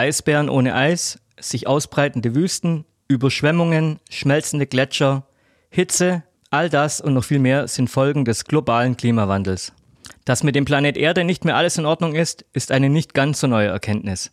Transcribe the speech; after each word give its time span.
Eisbären 0.00 0.48
ohne 0.48 0.74
Eis, 0.74 1.18
sich 1.38 1.66
ausbreitende 1.66 2.34
Wüsten, 2.34 2.86
Überschwemmungen, 3.06 4.00
schmelzende 4.08 4.66
Gletscher, 4.66 5.26
Hitze, 5.68 6.22
all 6.48 6.70
das 6.70 7.02
und 7.02 7.12
noch 7.12 7.24
viel 7.24 7.38
mehr 7.38 7.68
sind 7.68 7.90
Folgen 7.90 8.24
des 8.24 8.46
globalen 8.46 8.96
Klimawandels. 8.96 9.74
Dass 10.24 10.42
mit 10.42 10.54
dem 10.54 10.64
Planet 10.64 10.96
Erde 10.96 11.24
nicht 11.24 11.44
mehr 11.44 11.54
alles 11.54 11.76
in 11.76 11.84
Ordnung 11.84 12.14
ist, 12.14 12.46
ist 12.54 12.72
eine 12.72 12.88
nicht 12.88 13.12
ganz 13.12 13.40
so 13.40 13.46
neue 13.46 13.68
Erkenntnis. 13.68 14.32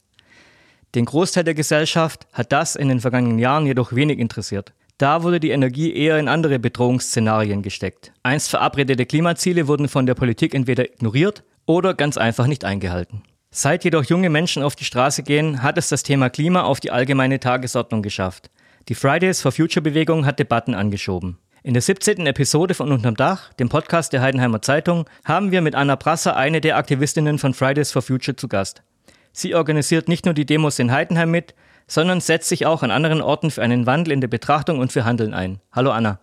Den 0.96 1.04
Großteil 1.04 1.44
der 1.44 1.54
Gesellschaft 1.54 2.28
hat 2.32 2.54
das 2.54 2.78
in 2.78 2.88
den 2.88 3.02
vergangenen 3.02 3.38
Jahren 3.38 3.66
jedoch 3.66 3.92
wenig 3.92 4.20
interessiert. 4.20 4.72
Da 4.98 5.22
wurde 5.22 5.42
die 5.42 5.52
Energie 5.52 5.94
eher 5.94 6.18
in 6.18 6.30
andere 6.30 6.60
Bedrohungsszenarien 6.60 7.62
gesteckt. 7.62 8.14
Einst 8.24 8.50
verabredete 8.50 9.06
Klimaziele 9.06 9.68
wurden 9.68 9.90
von 9.90 10.06
der 10.06 10.16
Politik 10.16 10.56
entweder 10.56 10.86
ignoriert 10.86 11.44
oder 11.66 11.94
ganz 11.94 12.16
einfach 12.16 12.48
nicht 12.48 12.64
eingehalten. 12.64 13.22
Seit 13.60 13.84
jedoch 13.84 14.06
junge 14.06 14.30
Menschen 14.30 14.62
auf 14.62 14.76
die 14.76 14.84
Straße 14.84 15.24
gehen, 15.24 15.64
hat 15.64 15.80
es 15.80 15.90
das 15.90 16.04
Thema 16.04 16.30
Klima 16.30 16.62
auf 16.62 16.80
die 16.80 16.92
allgemeine 16.92 17.40
Tagesordnung 17.40 18.04
geschafft. 18.04 18.52
Die 18.88 18.94
Fridays 18.94 19.42
for 19.42 19.52
Future 19.52 19.82
Bewegung 19.82 20.28
hat 20.28 20.38
Debatten 20.38 20.76
angeschoben. 20.76 21.40
In 21.64 21.74
der 21.74 21.82
17. 21.82 22.28
Episode 22.28 22.76
von 22.76 22.92
Unterm 22.92 23.16
Dach, 23.16 23.52
dem 23.54 23.68
Podcast 23.68 24.14
der 24.14 24.22
Heidenheimer 24.22 24.62
Zeitung, 24.62 25.06
haben 25.26 25.50
wir 25.50 25.64
mit 25.64 25.74
Anna 25.74 25.96
Brasser 25.96 26.36
eine 26.36 26.62
der 26.62 26.78
Aktivistinnen 26.78 27.40
von 27.40 27.56
Fridays 27.56 27.92
for 27.92 28.04
Future 28.04 28.36
zu 28.36 28.48
Gast. 28.48 28.84
Sie 29.32 29.56
organisiert 29.56 30.08
nicht 30.08 30.26
nur 30.26 30.36
die 30.36 30.46
Demos 30.46 30.78
in 30.78 30.92
Heidenheim 30.92 31.32
mit, 31.32 31.56
sondern 31.88 32.22
setzt 32.22 32.50
sich 32.50 32.68
auch 32.68 32.84
an 32.84 32.92
anderen 32.92 33.24
Orten 33.24 33.50
für 33.50 33.64
einen 33.64 33.88
Wandel 33.88 34.14
in 34.14 34.22
der 34.22 34.28
Betrachtung 34.28 34.78
und 34.78 34.92
für 34.92 35.04
Handeln 35.04 35.34
ein. 35.34 35.62
Hallo 35.72 35.90
Anna. 35.90 36.20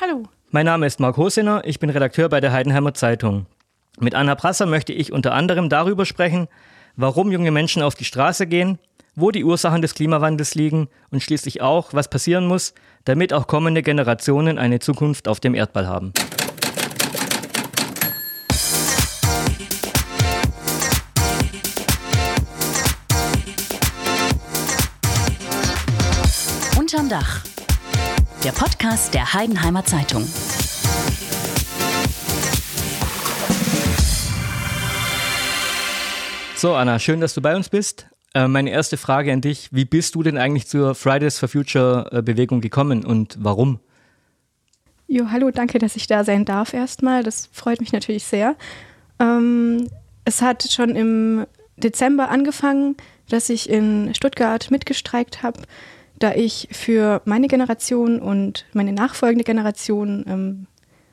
Hallo. 0.00 0.22
Mein 0.48 0.64
Name 0.64 0.86
ist 0.86 1.00
Marc 1.00 1.18
Hosener, 1.18 1.60
ich 1.66 1.80
bin 1.80 1.90
Redakteur 1.90 2.30
bei 2.30 2.40
der 2.40 2.52
Heidenheimer 2.52 2.94
Zeitung. 2.94 3.44
Mit 4.00 4.14
Anna 4.14 4.36
Prasser 4.36 4.64
möchte 4.64 4.94
ich 4.94 5.12
unter 5.12 5.34
anderem 5.34 5.68
darüber 5.68 6.06
sprechen, 6.06 6.48
warum 6.98 7.30
junge 7.30 7.52
Menschen 7.52 7.80
auf 7.80 7.94
die 7.94 8.04
Straße 8.04 8.46
gehen, 8.46 8.78
wo 9.14 9.30
die 9.30 9.44
Ursachen 9.44 9.80
des 9.80 9.94
Klimawandels 9.94 10.54
liegen 10.54 10.88
und 11.10 11.22
schließlich 11.22 11.62
auch, 11.62 11.94
was 11.94 12.10
passieren 12.10 12.46
muss, 12.46 12.74
damit 13.04 13.32
auch 13.32 13.46
kommende 13.46 13.82
Generationen 13.82 14.58
eine 14.58 14.80
Zukunft 14.80 15.28
auf 15.28 15.40
dem 15.40 15.54
Erdball 15.54 15.86
haben. 15.86 16.12
Unterm 26.76 27.08
Dach. 27.08 27.44
Der 28.44 28.52
Podcast 28.52 29.14
der 29.14 29.34
Heidenheimer 29.34 29.84
Zeitung. 29.84 30.26
So, 36.58 36.74
Anna, 36.74 36.98
schön, 36.98 37.20
dass 37.20 37.34
du 37.34 37.40
bei 37.40 37.54
uns 37.54 37.68
bist. 37.68 38.08
Äh, 38.34 38.48
meine 38.48 38.70
erste 38.70 38.96
Frage 38.96 39.32
an 39.32 39.40
dich: 39.40 39.68
Wie 39.70 39.84
bist 39.84 40.16
du 40.16 40.24
denn 40.24 40.36
eigentlich 40.36 40.66
zur 40.66 40.96
Fridays 40.96 41.38
for 41.38 41.48
Future 41.48 42.08
äh, 42.10 42.20
Bewegung 42.20 42.60
gekommen 42.60 43.04
und 43.04 43.36
warum? 43.38 43.78
Jo, 45.06 45.30
hallo, 45.30 45.52
danke, 45.52 45.78
dass 45.78 45.94
ich 45.94 46.08
da 46.08 46.24
sein 46.24 46.44
darf 46.44 46.74
erstmal. 46.74 47.22
Das 47.22 47.48
freut 47.52 47.80
mich 47.80 47.92
natürlich 47.92 48.24
sehr. 48.24 48.56
Ähm, 49.20 49.88
es 50.24 50.42
hat 50.42 50.64
schon 50.68 50.96
im 50.96 51.46
Dezember 51.76 52.28
angefangen, 52.28 52.96
dass 53.28 53.48
ich 53.50 53.70
in 53.70 54.12
Stuttgart 54.14 54.68
mitgestreikt 54.72 55.44
habe 55.44 55.60
da 56.18 56.34
ich 56.34 56.68
für 56.72 57.22
meine 57.24 57.48
Generation 57.48 58.20
und 58.20 58.66
meine 58.72 58.92
nachfolgende 58.92 59.44
Generation 59.44 60.24
ähm, 60.26 60.66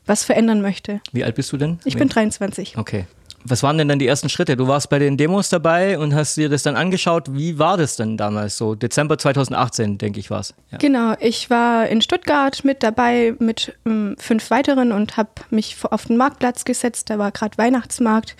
was 0.05 0.23
verändern 0.23 0.61
möchte. 0.61 1.01
Wie 1.11 1.23
alt 1.23 1.35
bist 1.35 1.51
du 1.51 1.57
denn? 1.57 1.79
Ich 1.85 1.95
bin 1.95 2.09
23. 2.09 2.77
Okay. 2.77 3.05
Was 3.47 3.61
waren 3.61 3.77
denn 3.77 3.87
dann 3.87 3.99
die 3.99 4.07
ersten 4.07 4.27
Schritte? 4.27 4.57
Du 4.57 4.67
warst 4.67 4.89
bei 4.89 4.97
den 4.97 5.17
Demos 5.17 5.49
dabei 5.49 5.99
und 5.99 6.15
hast 6.15 6.35
dir 6.35 6.49
das 6.49 6.63
dann 6.63 6.75
angeschaut. 6.75 7.27
Wie 7.31 7.59
war 7.59 7.77
das 7.77 7.95
denn 7.95 8.17
damals 8.17 8.57
so? 8.57 8.73
Dezember 8.73 9.19
2018, 9.19 9.99
denke 9.99 10.19
ich, 10.19 10.31
war 10.31 10.39
es. 10.39 10.55
Ja. 10.71 10.79
Genau, 10.79 11.13
ich 11.19 11.51
war 11.51 11.87
in 11.87 12.01
Stuttgart 12.01 12.63
mit 12.63 12.81
dabei 12.81 13.35
mit 13.37 13.77
ähm, 13.85 14.15
fünf 14.17 14.49
weiteren 14.49 14.91
und 14.91 15.15
habe 15.15 15.29
mich 15.51 15.77
auf 15.83 16.05
den 16.05 16.17
Marktplatz 16.17 16.65
gesetzt. 16.65 17.11
Da 17.11 17.19
war 17.19 17.31
gerade 17.31 17.55
Weihnachtsmarkt. 17.59 18.35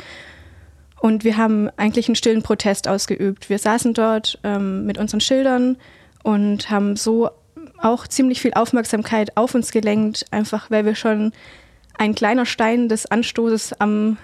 Und 1.00 1.24
wir 1.24 1.38
haben 1.38 1.70
eigentlich 1.78 2.08
einen 2.08 2.16
stillen 2.16 2.42
Protest 2.42 2.88
ausgeübt. 2.88 3.48
Wir 3.48 3.60
saßen 3.60 3.94
dort 3.94 4.40
ähm, 4.44 4.88
mit 4.88 4.98
unseren 4.98 5.22
Schildern 5.22 5.78
und 6.24 6.72
haben 6.72 6.96
so 6.96 7.30
auch 7.80 8.08
ziemlich 8.08 8.42
viel 8.42 8.54
Aufmerksamkeit 8.56 9.38
auf 9.38 9.54
uns 9.54 9.72
gelenkt, 9.72 10.26
einfach 10.32 10.72
weil 10.72 10.84
wir 10.84 10.96
schon 10.96 11.32
ein 11.96 12.16
kleiner 12.16 12.48
Stein 12.48 12.90
des 12.90 13.06
Anstoßes 13.06 13.80
am 13.80 14.18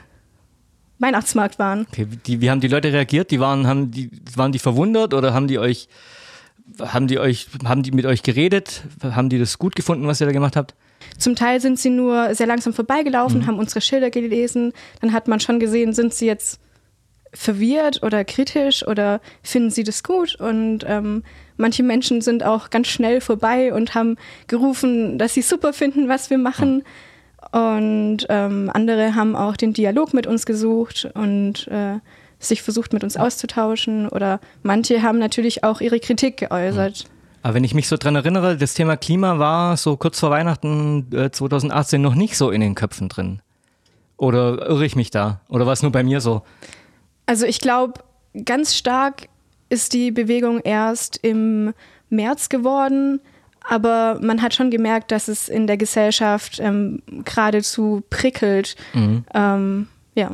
Weihnachtsmarkt 1.01 1.59
waren. 1.59 1.85
Okay, 1.91 2.07
die, 2.25 2.41
wie 2.41 2.50
haben 2.50 2.62
die 2.62 2.67
Leute 2.67 2.94
reagiert? 2.94 3.31
Die 3.31 3.39
waren, 3.39 3.67
haben 3.67 3.91
die, 3.91 4.09
waren 4.35 4.51
die 4.51 4.59
verwundert 4.59 5.13
oder 5.13 5.34
haben 5.34 5.47
die 5.47 5.59
euch, 5.59 5.88
haben 6.79 7.07
die 7.07 7.19
euch, 7.19 7.47
haben 7.66 7.84
die 7.84 7.91
mit 7.91 8.06
euch 8.06 8.23
geredet? 8.23 8.84
Haben 9.03 9.29
die 9.29 9.39
das 9.39 9.57
gut 9.57 9.75
gefunden, 9.75 10.07
was 10.07 10.22
ihr 10.22 10.28
da 10.28 10.34
gemacht 10.34 10.56
habt? 10.56 10.75
Zum 11.17 11.35
Teil 11.35 11.59
sind 11.59 11.79
sie 11.79 11.89
nur 11.89 12.35
sehr 12.35 12.47
langsam 12.47 12.73
vorbeigelaufen, 12.73 13.41
mhm. 13.41 13.47
haben 13.47 13.59
unsere 13.59 13.81
Schilder 13.81 14.09
gelesen. 14.12 14.73
Dann 15.01 15.13
hat 15.13 15.28
man 15.28 15.39
schon 15.39 15.59
gesehen, 15.59 15.94
sind 15.94 16.13
sie 16.13 16.28
jetzt 16.28 16.59
verwirrt 17.33 18.03
oder 18.03 18.23
kritisch 18.25 18.85
oder 18.85 19.22
finden 19.41 19.72
sie 19.72 19.83
das 19.83 20.03
gut? 20.03 20.35
Und 20.35 20.85
ähm, 20.88 21.23
Manche 21.62 21.83
Menschen 21.83 22.22
sind 22.22 22.44
auch 22.44 22.72
ganz 22.72 22.88
schnell 22.88 23.22
vorbei 23.22 23.72
und 23.72 23.94
haben 23.94 24.18
gerufen, 24.47 25.19
dass 25.19 25.35
sie 25.35 25.44
super 25.44 25.73
finden, 25.73 26.09
was 26.09 26.31
wir 26.31 26.39
machen. 26.39 26.83
Und 27.51 28.25
ähm, 28.29 28.69
andere 28.73 29.16
haben 29.16 29.35
auch 29.35 29.57
den 29.57 29.73
Dialog 29.73 30.13
mit 30.13 30.25
uns 30.25 30.45
gesucht 30.45 31.09
und 31.13 31.67
äh, 31.67 32.00
sich 32.39 32.62
versucht, 32.62 32.94
mit 32.94 33.03
uns 33.03 33.17
auszutauschen. 33.17 34.07
Oder 34.07 34.39
manche 34.63 35.01
haben 35.01 35.19
natürlich 35.19 35.63
auch 35.63 35.81
ihre 35.81 36.00
Kritik 36.00 36.38
geäußert. 36.38 37.06
Aber 37.44 37.56
wenn 37.56 37.63
ich 37.63 37.73
mich 37.73 37.88
so 37.88 37.97
dran 37.97 38.16
erinnere, 38.16 38.56
das 38.57 38.73
Thema 38.73 38.97
Klima 38.97 39.39
war 39.39 39.75
so 39.75 39.97
kurz 39.97 40.19
vor 40.19 40.29
Weihnachten 40.29 41.07
äh, 41.13 41.31
2018 41.31 42.01
noch 42.01 42.16
nicht 42.16 42.38
so 42.38 42.51
in 42.51 42.62
den 42.62 42.75
Köpfen 42.75 43.09
drin. 43.09 43.41
Oder 44.18 44.68
irre 44.68 44.85
ich 44.85 44.95
mich 44.95 45.09
da? 45.09 45.41
Oder 45.50 45.66
war 45.66 45.73
es 45.73 45.81
nur 45.81 45.91
bei 45.91 46.03
mir 46.03 46.22
so? 46.22 46.44
Also 47.25 47.45
ich 47.45 47.59
glaube, 47.59 47.95
ganz 48.45 48.75
stark 48.75 49.28
ist 49.69 49.94
die 49.94 50.12
Bewegung 50.12 50.59
erst 50.59 51.18
im 51.23 51.73
März 52.09 52.50
geworden, 52.50 53.19
aber 53.67 54.19
man 54.22 54.41
hat 54.41 54.53
schon 54.53 54.72
gemerkt, 54.72 55.11
dass 55.11 55.27
es 55.27 55.49
in 55.49 55.67
der 55.67 55.77
Gesellschaft 55.77 56.59
ähm, 56.59 57.01
geradezu 57.25 58.03
prickelt. 58.09 58.75
Mhm. 58.94 59.25
Ähm, 59.33 59.88
ja. 60.16 60.31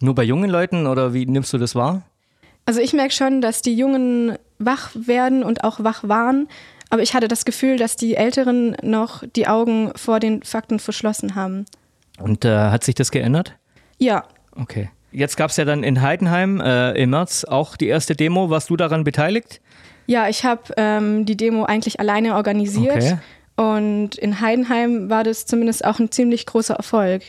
Nur 0.00 0.14
bei 0.14 0.24
jungen 0.24 0.50
Leuten 0.50 0.86
oder 0.86 1.12
wie 1.12 1.26
nimmst 1.26 1.52
du 1.52 1.58
das 1.58 1.74
wahr? 1.74 2.02
Also 2.66 2.80
ich 2.80 2.92
merke 2.92 3.14
schon, 3.14 3.40
dass 3.40 3.62
die 3.62 3.74
Jungen 3.74 4.36
wach 4.58 4.90
werden 4.94 5.42
und 5.42 5.64
auch 5.64 5.82
wach 5.82 6.06
waren, 6.06 6.48
aber 6.90 7.02
ich 7.02 7.14
hatte 7.14 7.28
das 7.28 7.44
Gefühl, 7.44 7.76
dass 7.76 7.96
die 7.96 8.14
Älteren 8.14 8.76
noch 8.82 9.22
die 9.36 9.46
Augen 9.46 9.92
vor 9.96 10.20
den 10.20 10.42
Fakten 10.42 10.78
verschlossen 10.78 11.34
haben. 11.34 11.66
Und 12.18 12.44
äh, 12.44 12.70
hat 12.70 12.84
sich 12.84 12.94
das 12.94 13.10
geändert? 13.10 13.54
Ja. 13.98 14.24
Okay. 14.56 14.90
Jetzt 15.12 15.36
gab 15.36 15.50
es 15.50 15.56
ja 15.56 15.64
dann 15.64 15.82
in 15.82 16.02
Heidenheim 16.02 16.60
äh, 16.60 16.92
im 16.92 17.10
März 17.10 17.44
auch 17.44 17.76
die 17.76 17.86
erste 17.86 18.14
Demo. 18.14 18.50
Warst 18.50 18.70
du 18.70 18.76
daran 18.76 19.04
beteiligt? 19.04 19.60
Ja, 20.08 20.26
ich 20.26 20.44
habe 20.46 20.62
ähm, 20.78 21.26
die 21.26 21.36
Demo 21.36 21.64
eigentlich 21.64 22.00
alleine 22.00 22.34
organisiert. 22.34 22.96
Okay. 22.96 23.18
Und 23.56 24.16
in 24.16 24.40
Heidenheim 24.40 25.10
war 25.10 25.22
das 25.22 25.44
zumindest 25.44 25.84
auch 25.84 25.98
ein 25.98 26.10
ziemlich 26.10 26.46
großer 26.46 26.74
Erfolg. 26.74 27.22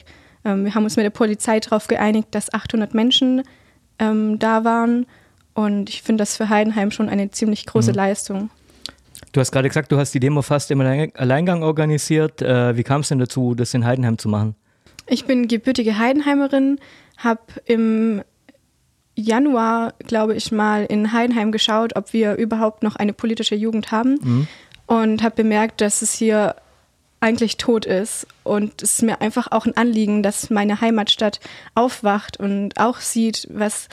Ähm, 0.45 0.63
wir 0.63 0.73
haben 0.73 0.85
uns 0.85 0.95
mit 0.95 1.03
der 1.03 1.09
Polizei 1.09 1.59
darauf 1.59 1.87
geeinigt, 1.87 2.29
dass 2.31 2.53
800 2.53 2.93
Menschen 2.93 3.43
ähm, 3.99 4.39
da 4.39 4.63
waren. 4.63 5.07
Und 5.53 5.89
ich 5.89 6.03
finde 6.03 6.21
das 6.21 6.37
für 6.37 6.47
Heidenheim 6.47 6.91
schon 6.91 7.09
eine 7.09 7.29
ziemlich 7.31 7.65
große 7.65 7.91
mhm. 7.91 7.97
Leistung. 7.97 8.49
Du 9.33 9.41
hast 9.41 9.51
gerade 9.51 9.67
gesagt, 9.67 9.91
du 9.91 9.97
hast 9.97 10.13
die 10.13 10.21
Demo 10.21 10.41
fast 10.41 10.71
im 10.71 10.79
Alleingang 10.79 11.63
organisiert. 11.63 12.41
Äh, 12.41 12.77
wie 12.77 12.83
kam 12.83 13.01
es 13.01 13.09
denn 13.09 13.19
dazu, 13.19 13.55
das 13.55 13.73
in 13.73 13.85
Heidenheim 13.85 14.17
zu 14.17 14.29
machen? 14.29 14.55
Ich 15.05 15.25
bin 15.25 15.49
gebürtige 15.49 15.97
Heidenheimerin, 15.97 16.79
habe 17.17 17.41
im 17.65 18.21
Januar, 19.19 19.93
glaube 19.99 20.35
ich 20.35 20.51
mal, 20.51 20.85
in 20.85 21.11
Heidenheim 21.13 21.51
geschaut, 21.51 21.95
ob 21.95 22.13
wir 22.13 22.35
überhaupt 22.35 22.83
noch 22.83 22.95
eine 22.95 23.13
politische 23.13 23.55
Jugend 23.55 23.91
haben 23.91 24.17
mhm. 24.21 24.47
und 24.87 25.23
habe 25.23 25.35
bemerkt, 25.35 25.81
dass 25.81 26.01
es 26.01 26.13
hier 26.13 26.55
eigentlich 27.19 27.57
tot 27.57 27.85
ist. 27.85 28.27
Und 28.43 28.81
es 28.81 28.93
ist 28.93 29.01
mir 29.03 29.21
einfach 29.21 29.51
auch 29.51 29.65
ein 29.65 29.75
Anliegen, 29.75 30.23
dass 30.23 30.49
meine 30.49 30.81
Heimatstadt 30.81 31.39
aufwacht 31.75 32.37
und 32.37 32.79
auch 32.79 32.97
sieht, 32.97 33.47
was 33.51 33.89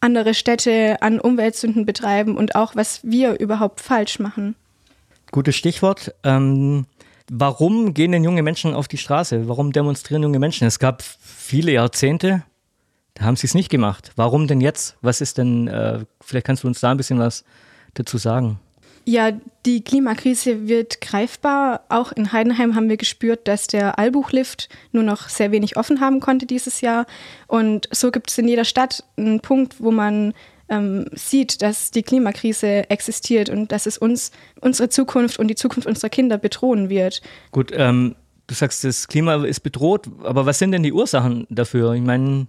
andere 0.00 0.34
Städte 0.34 0.98
an 1.00 1.18
Umweltsünden 1.18 1.86
betreiben 1.86 2.36
und 2.36 2.54
auch, 2.54 2.76
was 2.76 3.00
wir 3.02 3.40
überhaupt 3.40 3.80
falsch 3.80 4.18
machen. 4.20 4.54
Gutes 5.32 5.56
Stichwort. 5.56 6.14
Ähm, 6.22 6.86
Warum 7.30 7.92
gehen 7.92 8.12
denn 8.12 8.22
junge 8.22 8.42
Menschen 8.42 8.74
auf 8.74 8.86
die 8.86 8.98
Straße? 8.98 9.48
Warum 9.48 9.72
demonstrieren 9.72 10.22
junge 10.22 10.38
Menschen? 10.38 10.66
Es 10.66 10.78
gab 10.78 11.02
viele 11.02 11.72
Jahrzehnte, 11.72 12.44
da 13.16 13.24
haben 13.24 13.36
sie 13.36 13.46
es 13.46 13.54
nicht 13.54 13.70
gemacht. 13.70 14.12
Warum 14.16 14.46
denn 14.46 14.60
jetzt? 14.60 14.96
Was 15.00 15.20
ist 15.20 15.38
denn, 15.38 15.68
äh, 15.68 16.04
vielleicht 16.20 16.46
kannst 16.46 16.62
du 16.62 16.68
uns 16.68 16.80
da 16.80 16.90
ein 16.90 16.96
bisschen 16.96 17.18
was 17.18 17.44
dazu 17.94 18.18
sagen. 18.18 18.60
Ja, 19.08 19.30
die 19.64 19.82
Klimakrise 19.82 20.68
wird 20.68 21.00
greifbar. 21.00 21.82
Auch 21.88 22.12
in 22.12 22.32
Heidenheim 22.32 22.74
haben 22.74 22.88
wir 22.88 22.96
gespürt, 22.96 23.46
dass 23.46 23.68
der 23.68 23.98
Allbuchlift 23.98 24.68
nur 24.92 25.04
noch 25.04 25.28
sehr 25.28 25.52
wenig 25.52 25.76
offen 25.76 26.00
haben 26.00 26.20
konnte 26.20 26.44
dieses 26.44 26.80
Jahr. 26.80 27.06
Und 27.46 27.88
so 27.92 28.10
gibt 28.10 28.30
es 28.30 28.38
in 28.38 28.48
jeder 28.48 28.64
Stadt 28.64 29.04
einen 29.16 29.40
Punkt, 29.40 29.76
wo 29.78 29.92
man 29.92 30.34
ähm, 30.68 31.06
sieht, 31.12 31.62
dass 31.62 31.92
die 31.92 32.02
Klimakrise 32.02 32.90
existiert 32.90 33.48
und 33.48 33.70
dass 33.70 33.86
es 33.86 33.96
uns, 33.96 34.32
unsere 34.60 34.88
Zukunft 34.88 35.38
und 35.38 35.48
die 35.48 35.54
Zukunft 35.54 35.86
unserer 35.86 36.10
Kinder 36.10 36.36
bedrohen 36.36 36.88
wird. 36.88 37.22
Gut, 37.52 37.70
ähm, 37.72 38.16
du 38.48 38.54
sagst, 38.56 38.82
das 38.82 39.06
Klima 39.06 39.44
ist 39.44 39.60
bedroht, 39.60 40.08
aber 40.24 40.46
was 40.46 40.58
sind 40.58 40.72
denn 40.72 40.82
die 40.82 40.92
Ursachen 40.92 41.46
dafür? 41.48 41.92
Ich 41.92 42.02
meine, 42.02 42.48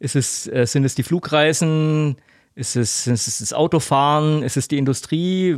ist 0.00 0.16
es, 0.16 0.46
äh, 0.48 0.66
sind 0.66 0.84
es 0.84 0.94
die 0.94 1.02
Flugreisen? 1.02 2.16
Ist 2.54 2.74
es, 2.74 3.06
ist 3.06 3.28
es 3.28 3.38
das 3.38 3.52
Autofahren? 3.52 4.42
Ist 4.42 4.56
es 4.56 4.66
die 4.66 4.78
Industrie? 4.78 5.56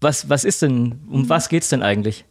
Was, 0.00 0.28
was 0.28 0.44
ist 0.44 0.62
denn, 0.62 1.00
um 1.08 1.28
was 1.28 1.48
geht 1.48 1.62
es 1.62 1.68
denn 1.68 1.82
eigentlich? 1.82 2.24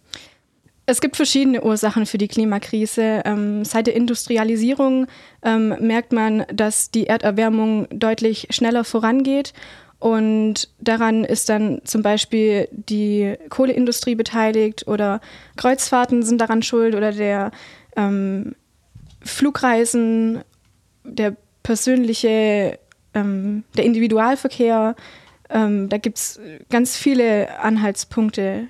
Es 0.88 1.02
gibt 1.02 1.16
verschiedene 1.16 1.64
Ursachen 1.64 2.08
für 2.08 2.18
die 2.18 2.28
Klimakrise. 2.28 3.22
Ähm, 3.24 3.64
seit 3.64 3.86
der 3.86 3.96
Industrialisierung 3.96 5.06
ähm, 5.44 5.76
merkt 5.80 6.12
man, 6.14 6.46
dass 6.52 6.90
die 6.90 7.06
Erderwärmung 7.06 7.88
deutlich 7.92 8.48
schneller 8.50 8.84
vorangeht. 8.84 9.54
Und 10.00 10.70
daran 10.80 11.25
ist 11.25 11.50
dann 11.50 11.82
zum 11.84 12.02
Beispiel 12.02 12.70
die 12.72 13.36
Kohleindustrie 13.50 14.16
beteiligt 14.16 14.88
oder 14.88 15.22
Kreuzfahrten 15.58 16.24
sind 16.24 16.42
daran 16.42 16.64
schuld 16.64 16.96
oder 16.96 17.12
der 17.12 17.52
ähm, 17.96 18.56
Flugreisen, 19.22 20.42
der 21.10 21.36
persönliche, 21.64 22.80
ähm, 23.14 23.64
der 23.76 23.86
Individualverkehr. 23.86 24.96
Ähm, 25.50 25.90
da 25.90 25.98
gibt 25.98 26.18
es 26.18 26.40
ganz 26.70 26.96
viele 26.96 27.60
Anhaltspunkte, 27.60 28.68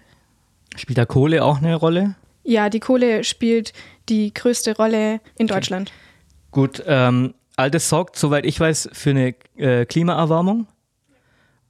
Spielt 0.76 0.98
da 0.98 1.06
Kohle 1.06 1.44
auch 1.44 1.58
eine 1.58 1.76
Rolle? 1.76 2.16
Ja, 2.44 2.70
die 2.70 2.80
Kohle 2.80 3.24
spielt 3.24 3.74
die 4.08 4.34
größte 4.34 4.76
Rolle 4.76 5.20
in 5.38 5.48
Deutschland. 5.48 5.92
Okay. 5.92 6.52
Gut, 6.52 6.84
ähm, 6.88 7.34
all 7.56 7.70
das 7.70 7.90
sorgt, 7.90 8.16
soweit 8.16 8.46
ich 8.46 8.60
weiß, 8.60 8.90
für 8.94 9.12
eine 9.12 9.36
äh, 9.58 9.86
Klimaerwärmung 9.86 10.68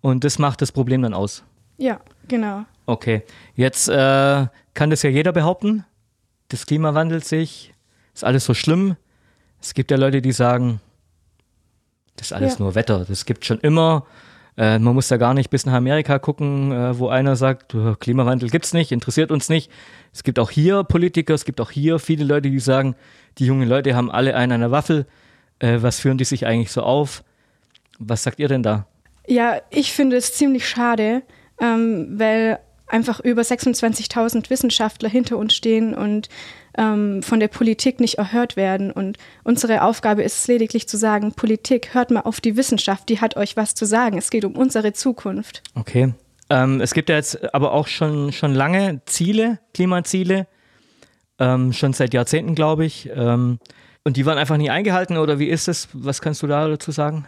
und 0.02 0.24
das 0.24 0.40
macht 0.40 0.62
das 0.62 0.72
Problem 0.72 1.02
dann 1.02 1.14
aus. 1.14 1.44
Ja, 1.78 2.00
genau. 2.28 2.66
Okay, 2.86 3.24
jetzt 3.56 3.90
äh, 3.90 4.48
kann 4.74 4.90
das 4.90 5.04
ja 5.04 5.10
jeder 5.10 5.32
behaupten. 5.32 5.86
Das 6.50 6.66
Klima 6.66 6.94
wandelt 6.94 7.26
sich, 7.26 7.74
ist 8.14 8.24
alles 8.24 8.46
so 8.46 8.54
schlimm. 8.54 8.96
Es 9.62 9.74
gibt 9.74 9.92
ja 9.92 9.98
Leute, 9.98 10.22
die 10.22 10.32
sagen, 10.32 10.80
das 12.16 12.28
ist 12.28 12.34
alles 12.34 12.54
ja. 12.54 12.64
nur 12.64 12.76
Wetter, 12.76 13.06
das 13.06 13.26
gibt 13.26 13.46
schon 13.46 13.60
immer. 13.60 14.06
Äh, 14.58 14.80
man 14.80 14.94
muss 14.94 15.08
da 15.08 15.18
gar 15.18 15.34
nicht 15.34 15.50
bis 15.50 15.66
nach 15.66 15.74
Amerika 15.74 16.20
gucken, 16.20 16.72
äh, 16.72 16.98
wo 17.00 17.08
einer 17.08 17.36
sagt, 17.36 17.76
Klimawandel 18.00 18.50
gibt 18.50 18.66
es 18.66 18.74
nicht, 18.74 18.92
interessiert 18.92 19.32
uns 19.32 19.50
nicht. 19.50 19.72
Es 20.14 20.24
gibt 20.24 20.40
auch 20.40 20.52
hier 20.52 20.84
Politiker, 20.84 21.34
es 21.34 21.46
gibt 21.46 21.62
auch 21.62 21.72
hier 21.72 22.00
viele 22.00 22.26
Leute, 22.26 22.50
die 22.50 22.60
sagen, 22.60 22.96
die 23.38 23.46
jungen 23.46 23.68
Leute 23.68 23.96
haben 23.96 24.12
alle 24.12 24.36
einen 24.36 24.54
an 24.54 24.60
der 24.62 24.72
Waffel. 24.72 25.06
Äh, 25.60 25.78
was 25.82 26.00
führen 26.00 26.18
die 26.18 26.26
sich 26.26 26.46
eigentlich 26.46 26.72
so 26.72 26.82
auf? 26.82 27.24
Was 28.00 28.24
sagt 28.24 28.40
ihr 28.40 28.48
denn 28.48 28.64
da? 28.64 28.86
Ja, 29.28 29.62
ich 29.70 29.94
finde 29.94 30.18
es 30.18 30.34
ziemlich 30.34 30.68
schade, 30.68 31.22
ähm, 31.62 32.20
weil 32.20 32.60
einfach 32.88 33.20
über 33.20 33.44
26.000 33.44 34.50
Wissenschaftler 34.50 35.10
hinter 35.10 35.38
uns 35.38 35.54
stehen 35.54 35.94
und 35.94 36.28
ähm, 36.80 37.22
von 37.22 37.42
der 37.42 37.50
Politik 37.50 38.00
nicht 38.00 38.18
erhört 38.18 38.56
werden. 38.56 38.90
Und 38.90 39.18
unsere 39.44 39.84
Aufgabe 39.84 40.24
ist 40.24 40.40
es 40.40 40.48
lediglich 40.48 40.88
zu 40.88 40.98
sagen, 40.98 41.34
Politik, 41.34 41.94
hört 41.94 42.10
mal 42.10 42.22
auf 42.22 42.40
die 42.40 42.56
Wissenschaft, 42.56 43.10
die 43.10 43.20
hat 43.20 43.36
euch 43.36 43.58
was 43.58 43.76
zu 43.76 43.86
sagen. 43.86 44.18
Es 44.18 44.30
geht 44.30 44.46
um 44.46 44.56
unsere 44.56 44.94
Zukunft. 44.94 45.62
Okay. 45.76 46.14
Ähm, 46.50 46.80
es 46.80 46.94
gibt 46.94 47.10
ja 47.10 47.16
jetzt 47.16 47.54
aber 47.54 47.74
auch 47.74 47.88
schon, 47.88 48.32
schon 48.32 48.56
lange 48.56 49.02
Ziele, 49.06 49.60
Klimaziele, 49.74 50.48
ähm, 51.38 51.74
schon 51.74 51.94
seit 51.94 52.14
Jahrzehnten, 52.14 52.56
glaube 52.56 52.86
ich. 52.86 53.10
Ähm, 53.14 53.60
und 54.06 54.16
die 54.16 54.26
waren 54.26 54.38
einfach 54.38 54.58
nie 54.58 54.70
eingehalten 54.70 55.18
oder 55.18 55.38
wie 55.38 55.50
ist 55.50 55.68
es? 55.68 55.90
Was 55.94 56.22
kannst 56.22 56.42
du 56.42 56.48
da 56.48 56.68
dazu 56.68 56.92
sagen? 56.92 57.26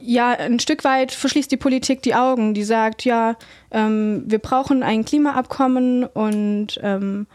Ja, 0.00 0.32
ein 0.32 0.58
Stück 0.58 0.82
weit 0.82 1.12
verschließt 1.12 1.50
die 1.50 1.56
Politik 1.56 2.02
die 2.02 2.16
Augen. 2.16 2.52
Die 2.52 2.64
sagt, 2.64 3.04
ja, 3.04 3.36
ähm, 3.70 4.24
wir 4.26 4.40
brauchen 4.40 4.82
ein 4.82 5.04
Klimaabkommen 5.04 6.04
und 6.04 6.80
ähm, 6.82 7.28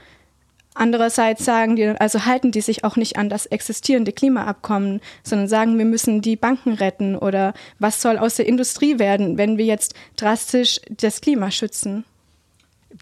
Andererseits 0.79 1.43
sagen 1.43 1.75
die, 1.75 1.87
also 1.87 2.25
halten 2.25 2.53
die 2.53 2.61
sich 2.61 2.85
auch 2.85 2.95
nicht 2.95 3.17
an 3.17 3.27
das 3.27 3.45
existierende 3.45 4.13
Klimaabkommen, 4.13 5.01
sondern 5.23 5.49
sagen, 5.49 5.77
wir 5.77 5.83
müssen 5.83 6.21
die 6.21 6.37
Banken 6.37 6.71
retten 6.71 7.17
oder 7.17 7.53
was 7.79 8.01
soll 8.01 8.17
aus 8.17 8.35
der 8.35 8.47
Industrie 8.47 8.97
werden, 8.97 9.37
wenn 9.37 9.57
wir 9.57 9.65
jetzt 9.65 9.93
drastisch 10.15 10.79
das 10.89 11.19
Klima 11.19 11.51
schützen. 11.51 12.05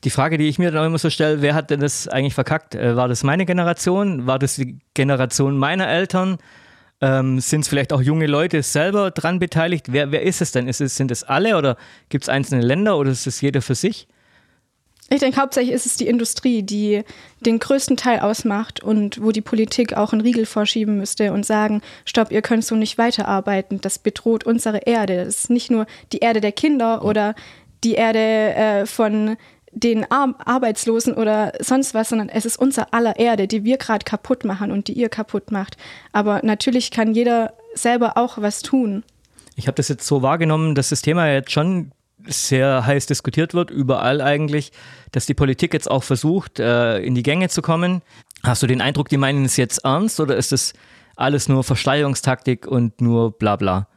Die 0.04 0.10
Frage, 0.10 0.40
die 0.40 0.48
ich 0.48 0.58
mir 0.58 0.72
dann 0.72 0.88
immer 0.88 0.98
so 0.98 1.12
stelle, 1.12 1.44
wer 1.44 1.54
hat 1.54 1.70
denn 1.70 1.80
das 1.80 2.08
eigentlich 2.08 2.34
verkackt? 2.34 2.74
Äh, 2.74 2.96
war 2.96 3.08
das 3.08 3.22
meine 3.22 3.46
Generation? 3.46 4.26
War 4.26 4.40
das 4.40 4.56
die 4.56 4.80
Generation 4.96 5.56
meiner 5.56 5.88
Eltern? 5.88 6.40
Ähm, 7.00 7.40
sind 7.40 7.62
es 7.62 7.68
vielleicht 7.68 7.94
auch 7.94 8.02
junge 8.02 8.26
Leute 8.26 8.64
selber 8.64 9.12
dran 9.12 9.38
beteiligt? 9.38 9.92
Wer, 9.92 10.12
wer 10.12 10.24
ist 10.24 10.42
es 10.42 10.52
denn? 10.52 10.68
Ist 10.68 10.82
es, 10.82 10.98
sind 10.98 11.12
es 11.12 11.24
alle 11.24 11.56
oder 11.56 11.78
gibt 12.10 12.24
es 12.24 12.30
einzelne 12.30 12.64
Länder 12.64 12.98
oder 12.98 13.12
ist 13.12 13.28
es 13.28 13.40
jeder 13.40 13.62
für 13.62 13.76
sich? 13.76 14.08
Ich 15.10 15.20
denke, 15.20 15.40
hauptsächlich 15.40 15.74
ist 15.74 15.86
es 15.86 15.96
die 15.96 16.08
Industrie, 16.08 16.64
die 16.64 17.04
den 17.40 17.60
größten 17.60 17.96
Teil 17.96 18.20
ausmacht 18.20 18.84
und 18.84 19.22
wo 19.24 19.32
die 19.32 19.42
Politik 19.42 19.96
auch 19.96 20.12
einen 20.12 20.22
Riegel 20.22 20.46
vorschieben 20.46 20.98
müsste 20.98 21.32
und 21.32 21.46
sagen, 21.46 21.82
stopp, 22.04 22.32
ihr 22.32 22.42
könnt 22.42 22.66
so 22.66 22.76
nicht 22.76 22.98
weiterarbeiten, 22.98 23.80
das 23.80 24.00
bedroht 24.00 24.44
unsere 24.44 24.80
Erde. 24.80 25.24
Das 25.24 25.36
ist 25.36 25.50
nicht 25.50 25.72
nur 25.72 25.88
die 26.12 26.20
Erde 26.20 26.42
der 26.42 26.52
Kinder 26.52 27.06
oder 27.06 27.36
die 27.86 27.94
Erde 27.94 28.20
äh, 28.20 28.86
von 28.86 29.38
den 29.72 30.10
Ar 30.12 30.36
Arbeitslosen 30.44 31.14
oder 31.14 31.54
sonst 31.60 31.94
was, 31.94 32.10
sondern 32.10 32.30
es 32.30 32.46
ist 32.46 32.58
unser 32.58 32.94
aller 32.94 33.18
Erde, 33.18 33.48
die 33.48 33.64
wir 33.64 33.78
gerade 33.78 34.04
kaputt 34.04 34.44
machen 34.44 34.72
und 34.72 34.88
die 34.88 34.94
ihr 34.94 35.10
kaputt 35.10 35.52
macht. 35.52 35.78
Aber 36.12 36.42
natürlich 36.44 36.92
kann 36.92 37.14
jeder 37.14 37.54
selber 37.76 38.18
auch 38.18 38.40
was 38.40 38.62
tun. 38.62 39.04
Ich 39.56 39.68
habe 39.68 39.76
das 39.76 39.88
jetzt 39.88 40.06
so 40.06 40.22
wahrgenommen, 40.22 40.76
dass 40.76 40.90
das 40.90 41.02
Thema 41.02 41.32
jetzt 41.32 41.52
schon 41.52 41.92
sehr 42.26 42.86
heiß 42.86 43.06
diskutiert 43.06 43.54
wird, 43.54 43.72
überall 43.72 44.22
eigentlich, 44.22 44.72
dass 45.12 45.26
die 45.26 45.34
Politik 45.34 45.74
jetzt 45.74 45.90
auch 45.90 46.04
versucht, 46.04 46.60
äh, 46.60 47.00
in 47.00 47.16
die 47.16 47.24
Gänge 47.24 47.50
zu 47.50 47.62
kommen. 47.62 48.02
Hast 48.44 48.64
du 48.64 48.68
den 48.68 48.82
Eindruck, 48.82 49.10
die 49.10 49.18
meinen 49.18 49.46
es 49.46 49.58
jetzt 49.58 49.84
ernst 49.84 50.20
oder 50.20 50.36
ist 50.36 50.52
das 50.52 50.74
alles 51.16 51.50
nur 51.50 51.64
Versteigerungstaktik 51.64 52.68
und 52.68 53.02
nur 53.02 53.32
bla 53.32 53.56
bla? 53.56 53.88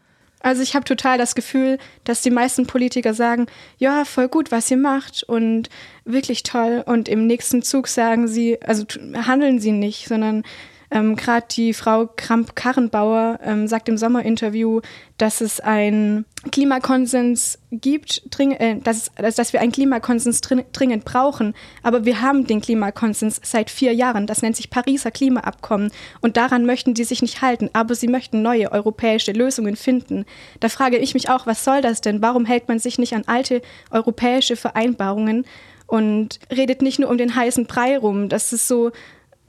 Also 0.43 0.63
ich 0.63 0.75
habe 0.75 0.85
total 0.85 1.19
das 1.19 1.35
Gefühl, 1.35 1.79
dass 2.05 2.23
die 2.23 2.31
meisten 2.31 2.67
Politiker 2.67 3.13
sagen, 3.13 3.47
ja, 3.77 4.07
voll 4.07 4.29
gut, 4.29 4.51
was 4.51 4.71
ihr 4.71 4.79
macht 4.79 5.23
und 5.23 5.69
wirklich 6.07 6.43
toll. 6.43 6.83
Und 6.85 7.09
im 7.11 7.27
nächsten 7.27 7.63
Zug 7.63 7.89
sagen 7.89 8.27
sie, 8.27 8.61
also 8.63 8.85
handeln 9.15 9.61
sie 9.61 9.73
nicht, 9.73 10.09
sondern 10.09 10.43
ähm, 10.91 11.15
Gerade 11.15 11.47
die 11.51 11.73
Frau 11.73 12.09
Kramp-Karrenbauer 12.17 13.39
ähm, 13.45 13.69
sagt 13.69 13.89
im 13.89 13.97
Sommerinterview, 13.97 14.81
dass 15.19 15.41
es 15.41 15.61
einen 15.61 16.25
Klimakonsens 16.51 17.59
gibt, 17.71 18.23
dring, 18.37 18.53
äh, 18.53 18.81
dass, 18.81 19.13
dass 19.15 19.53
wir 19.53 19.61
einen 19.61 19.71
Klimakonsens 19.71 20.41
dringend 20.41 21.05
brauchen. 21.05 21.55
Aber 21.85 22.05
wir 22.05 22.21
haben 22.21 22.47
den 22.47 22.61
Klimakonsens 22.61 23.41
seit 23.45 23.71
vier 23.71 23.93
Jahren. 23.95 24.27
Das 24.27 24.43
nennt 24.43 24.57
sich 24.57 24.71
Pariser 24.71 25.13
Klimaabkommen. 25.13 25.93
Und 26.21 26.37
daran 26.37 26.67
möchten 26.67 26.95
die 26.95 27.05
sich 27.05 27.23
nicht 27.23 27.41
halten. 27.41 27.71
Aber 27.73 27.95
sie 27.95 28.09
möchten 28.09 28.43
neue 28.43 28.73
europäische 28.73 29.33
Lösungen 29.33 29.77
finden. 29.77 30.25
Da 30.59 30.69
frage 30.69 30.99
ich 30.99 31.15
mich 31.15 31.31
auch, 31.31 31.47
was 31.47 31.65
soll 31.65 31.83
das 31.83 32.01
denn? 32.01 32.21
Warum 32.21 32.47
hält 32.47 32.67
man 32.67 32.81
sich 32.81 32.99
nicht 32.99 33.15
an 33.15 33.25
alte 33.27 33.63
europäische 33.91 34.57
Vereinbarungen? 34.57 35.45
und 35.91 36.39
redet 36.53 36.83
nicht 36.83 37.01
nur 37.01 37.11
um 37.11 37.19
den 37.19 37.35
heißen 37.35 37.67
Brei 37.67 37.99
rum. 37.99 38.29
Das 38.29 38.53
ist 38.53 38.69
so, 38.69 38.93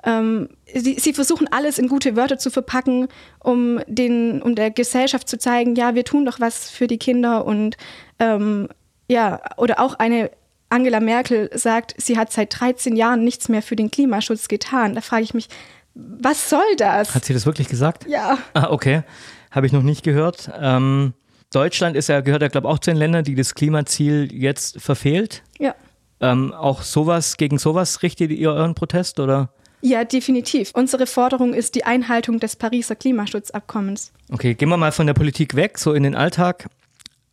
ähm, 0.03 0.49
sie, 0.73 0.97
sie, 0.99 1.13
versuchen 1.13 1.47
alles 1.51 1.77
in 1.77 1.87
gute 1.87 2.15
Wörter 2.15 2.37
zu 2.37 2.49
verpacken, 2.49 3.07
um, 3.39 3.79
den, 3.87 4.41
um 4.41 4.55
der 4.55 4.71
Gesellschaft 4.71 5.29
zu 5.29 5.37
zeigen, 5.37 5.75
ja, 5.75 5.95
wir 5.95 6.03
tun 6.03 6.25
doch 6.25 6.39
was 6.39 6.69
für 6.69 6.87
die 6.87 6.97
Kinder 6.97 7.45
und 7.45 7.77
ähm, 8.19 8.67
ja, 9.07 9.41
oder 9.57 9.79
auch 9.79 9.95
eine 9.95 10.31
Angela 10.69 11.01
Merkel 11.01 11.49
sagt, 11.53 11.95
sie 11.97 12.17
hat 12.17 12.31
seit 12.31 12.59
13 12.59 12.95
Jahren 12.95 13.23
nichts 13.23 13.49
mehr 13.49 13.61
für 13.61 13.75
den 13.75 13.91
Klimaschutz 13.91 14.47
getan. 14.47 14.95
Da 14.95 15.01
frage 15.01 15.23
ich 15.23 15.33
mich, 15.33 15.49
was 15.93 16.49
soll 16.49 16.75
das? 16.77 17.13
Hat 17.13 17.25
sie 17.25 17.33
das 17.33 17.45
wirklich 17.45 17.67
gesagt? 17.67 18.07
Ja. 18.07 18.37
Ah, 18.53 18.69
okay. 18.69 19.03
Habe 19.51 19.65
ich 19.65 19.73
noch 19.73 19.83
nicht 19.83 20.03
gehört. 20.03 20.49
Ähm, 20.57 21.13
Deutschland 21.51 21.97
ist 21.97 22.07
ja, 22.07 22.21
gehört 22.21 22.41
ja, 22.41 22.47
glaube 22.47 22.67
ich, 22.67 22.73
auch 22.73 22.79
zu 22.79 22.91
den 22.91 22.97
Ländern, 22.97 23.25
die 23.25 23.35
das 23.35 23.53
Klimaziel 23.53 24.29
jetzt 24.31 24.81
verfehlt. 24.81 25.43
Ja. 25.59 25.75
Ähm, 26.21 26.53
auch 26.53 26.81
sowas, 26.83 27.35
gegen 27.35 27.57
sowas 27.57 28.03
richtet 28.03 28.31
ihr 28.31 28.51
euren 28.51 28.75
Protest 28.75 29.19
oder? 29.19 29.49
Ja, 29.81 30.03
definitiv. 30.03 30.71
Unsere 30.73 31.07
Forderung 31.07 31.53
ist 31.53 31.75
die 31.75 31.83
Einhaltung 31.83 32.39
des 32.39 32.55
Pariser 32.55 32.95
Klimaschutzabkommens. 32.95 34.13
Okay, 34.31 34.53
gehen 34.53 34.69
wir 34.69 34.77
mal 34.77 34.91
von 34.91 35.07
der 35.07 35.13
Politik 35.13 35.55
weg, 35.55 35.77
so 35.77 35.93
in 35.93 36.03
den 36.03 36.15
Alltag. 36.15 36.67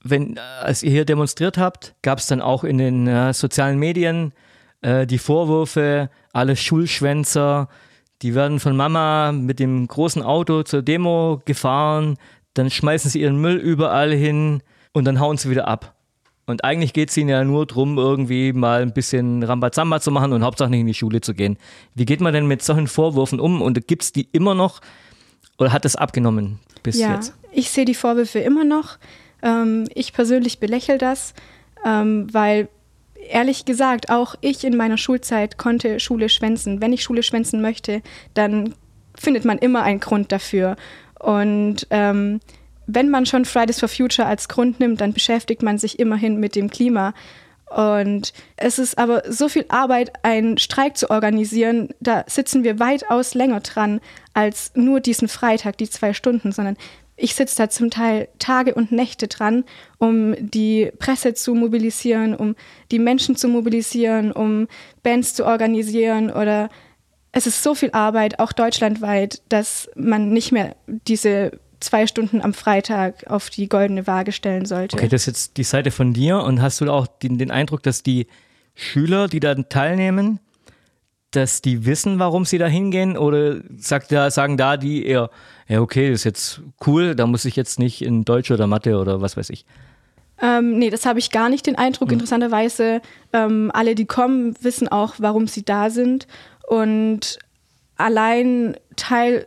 Wenn, 0.02 0.38
als 0.62 0.83
ihr 0.83 0.90
hier 0.90 1.05
demonstriert 1.05 1.59
habt, 1.59 1.95
gab 2.02 2.19
es 2.19 2.26
dann 2.26 2.40
auch 2.40 2.64
in 2.64 2.78
den 2.78 3.07
äh, 3.07 3.35
sozialen 3.35 3.78
Medien 3.78 4.33
äh, 4.81 5.07
die 5.07 5.19
Vorwürfe, 5.19 6.09
alle 6.33 6.57
Schulschwänzer, 6.57 7.69
die 8.23 8.35
werden 8.35 8.61
von 8.61 8.76
Mama 8.76 9.33
mit 9.33 9.61
dem 9.61 9.87
großen 9.87 10.23
Auto 10.23 10.62
zur 10.62 10.83
Demo 10.83 11.40
gefahren, 11.45 12.17
dann 12.55 12.71
schmeißen 12.71 13.11
sie 13.11 13.21
ihren 13.21 13.40
Müll 13.40 13.57
überall 13.57 14.12
hin 14.12 14.62
und 14.93 15.05
dann 15.05 15.21
hauen 15.21 15.37
sie 15.37 15.50
wieder 15.50 15.69
ab. 15.69 15.95
Und 16.49 16.64
eigentlich 16.64 16.95
geht 16.95 17.11
es 17.11 17.17
ihnen 17.19 17.28
ja 17.28 17.45
nur 17.45 17.67
darum, 17.67 17.99
irgendwie 17.99 18.55
mal 18.55 18.81
ein 18.81 18.95
bisschen 18.95 19.43
Rambazamba 19.43 20.00
zu 20.00 20.11
machen 20.11 20.33
und 20.33 20.43
hauptsächlich 20.43 20.71
nicht 20.71 20.81
in 20.81 20.87
die 20.87 20.95
Schule 20.95 21.21
zu 21.21 21.35
gehen. 21.35 21.59
Wie 21.95 22.07
geht 22.07 22.23
man 22.23 22.33
denn 22.33 22.47
mit 22.47 22.62
solchen 22.62 22.87
Vorwürfen 22.87 23.38
um? 23.38 23.61
Und 23.61 23.87
gibt 23.87 24.02
es 24.02 24.12
die 24.12 24.28
immer 24.33 24.55
noch 24.55 24.81
oder 25.59 25.73
hat 25.73 25.85
es 25.85 25.95
abgenommen 25.95 26.59
bis 26.83 26.99
ja, 26.99 27.14
jetzt? 27.14 27.35
ich 27.52 27.71
sehe 27.71 27.85
die 27.85 27.95
Vorwürfe 27.95 28.38
immer 28.38 28.64
noch. 28.64 28.97
Ähm, 29.43 29.85
ich 29.95 30.14
persönlich 30.14 30.59
belächle 30.59 30.97
das, 30.97 31.35
ähm, 31.85 32.33
weil 32.33 32.69
ehrlich 33.28 33.67
gesagt, 33.67 34.09
auch 34.09 34.35
ich 34.40 34.64
in 34.64 34.75
meiner 34.75 34.97
Schulzeit 34.97 35.59
konnte 35.59 36.00
Schule 36.00 36.31
schwänzen. 36.31 36.81
Wenn 36.81 36.95
ich 36.95 37.02
Schule 37.02 37.23
schwänzen 37.23 37.61
möchte, 37.61 38.00
dann 38.33 38.75
findet 39.14 39.45
man 39.45 39.59
immer 39.59 39.83
einen 39.83 40.00
Grund 40.00 40.33
dafür. 40.33 40.76
Und 41.19 41.87
ähm, 41.90 42.40
wenn 42.88 43.11
man 43.11 43.26
schon 43.26 43.45
Fridays 43.45 43.78
for 43.78 43.88
Future 43.88 44.26
als 44.26 44.49
Grund 44.49 44.80
nimmt, 44.80 45.00
dann 45.00 45.12
beschäftigt 45.12 45.62
man 45.62 45.78
sich 45.78 45.99
immerhin 45.99 46.40
mit 46.40 46.57
dem 46.57 46.71
Klima. 46.71 47.12
Und 47.66 48.33
es 48.57 48.78
ist 48.78 48.97
aber 48.97 49.30
so 49.30 49.50
viel 49.50 49.66
Arbeit, 49.68 50.25
einen 50.25 50.57
Streik 50.57 50.97
zu 50.97 51.11
organisieren. 51.11 51.90
Da 52.00 52.25
sitzen 52.26 52.64
wir 52.64 52.80
weitaus 52.80 53.35
länger 53.35 53.61
dran 53.61 54.00
als 54.33 54.73
nur 54.75 55.00
diesen 55.00 55.28
Freitag, 55.28 55.76
die 55.76 55.90
zwei 55.90 56.14
Stunden, 56.14 56.50
sondern 56.50 56.78
ich 57.14 57.35
sitze 57.35 57.57
da 57.57 57.68
zum 57.68 57.90
Teil 57.90 58.28
Tage 58.38 58.75
und 58.75 58.90
Nächte 58.90 59.28
dran, 59.28 59.64
um 59.99 60.35
die 60.38 60.90
Presse 60.99 61.35
zu 61.35 61.54
mobilisieren, 61.54 62.35
um 62.35 62.57
die 62.90 63.00
Menschen 63.00 63.37
zu 63.37 63.49
mobilisieren, 63.49 64.33
um 64.33 64.66
Bands 65.02 65.35
zu 65.35 65.45
organisieren 65.45 66.30
oder 66.30 66.71
es 67.33 67.47
ist 67.47 67.62
so 67.62 67.75
viel 67.75 67.90
Arbeit, 67.90 68.38
auch 68.38 68.52
deutschlandweit, 68.52 69.42
dass 69.50 69.90
man 69.95 70.30
nicht 70.30 70.52
mehr 70.52 70.76
diese 70.87 71.52
zwei 71.80 72.06
Stunden 72.06 72.40
am 72.40 72.54
Freitag 72.54 73.28
auf 73.28 73.50
die 73.50 73.68
goldene 73.68 74.06
Waage 74.06 74.32
stellen 74.32 74.66
sollte. 74.66 74.97
Okay, 74.97 75.08
das 75.08 75.23
ist 75.23 75.26
jetzt 75.26 75.56
die 75.56 75.64
Seite 75.64 75.90
von 75.90 76.12
dir 76.12 76.40
und 76.40 76.61
hast 76.61 76.80
du 76.80 76.90
auch 76.90 77.06
den, 77.06 77.38
den 77.38 77.50
Eindruck, 77.50 77.82
dass 77.82 78.02
die 78.02 78.26
Schüler, 78.75 79.28
die 79.28 79.40
da 79.40 79.54
teilnehmen, 79.54 80.40
dass 81.30 81.61
die 81.61 81.85
wissen, 81.85 82.18
warum 82.18 82.44
sie 82.44 82.58
da 82.58 82.66
hingehen 82.66 83.16
oder 83.16 83.61
sagt 83.76 84.12
da, 84.12 84.30
sagen 84.30 84.56
da 84.56 84.76
die 84.76 85.04
eher, 85.04 85.30
ja 85.68 85.80
okay, 85.80 86.11
das 86.11 86.20
ist 86.20 86.25
jetzt 86.25 86.62
cool, 86.87 87.14
da 87.14 87.26
muss 87.26 87.44
ich 87.44 87.56
jetzt 87.56 87.78
nicht 87.78 88.02
in 88.02 88.25
Deutsch 88.25 88.50
oder 88.50 88.66
Mathe 88.66 88.97
oder 88.99 89.20
was 89.20 89.37
weiß 89.37 89.50
ich. 89.50 89.66
Ähm, 90.40 90.78
nee, 90.78 90.90
das 90.90 91.04
habe 91.04 91.18
ich 91.18 91.30
gar 91.30 91.49
nicht 91.49 91.66
den 91.66 91.76
Eindruck. 91.76 92.08
Mhm. 92.08 92.14
Interessanterweise, 92.14 93.02
ähm, 93.32 93.70
alle, 93.75 93.94
die 93.94 94.06
kommen, 94.06 94.54
wissen 94.62 94.88
auch, 94.88 95.14
warum 95.18 95.49
sie 95.49 95.64
da 95.64 95.90
sind. 95.90 96.26
Und 96.66 97.38
allein 97.97 98.76
Teil, 98.97 99.47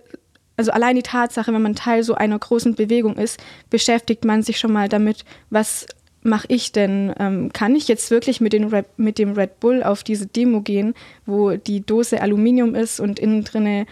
also 0.62 0.74
allein 0.74 0.96
die 0.96 1.02
Tatsache, 1.02 1.52
wenn 1.52 1.62
man 1.64 1.74
Teil 1.74 2.04
so 2.04 2.14
einer 2.14 2.38
großen 2.38 2.76
Bewegung 2.76 3.16
ist, 3.16 3.40
beschäftigt 3.72 4.26
man 4.26 4.44
sich 4.44 4.60
schon 4.60 4.72
mal 4.72 4.88
damit, 4.88 5.26
was 5.50 5.88
mache 6.22 6.46
ich 6.50 6.72
denn? 6.72 7.12
Ähm, 7.18 7.52
kann 7.52 7.76
ich 7.76 7.88
jetzt 7.88 8.12
wirklich 8.12 8.42
mit, 8.42 8.54
Red, 8.54 8.86
mit 8.98 9.18
dem 9.18 9.34
Red 9.34 9.60
Bull 9.60 9.82
auf 9.82 10.04
diese 10.04 10.28
Demo 10.28 10.62
gehen, 10.62 10.94
wo 11.26 11.56
die 11.56 11.84
Dose 11.84 12.22
Aluminium 12.22 12.76
ist 12.76 13.00
und 13.00 13.18
innen 13.18 13.44
drinne 13.44 13.88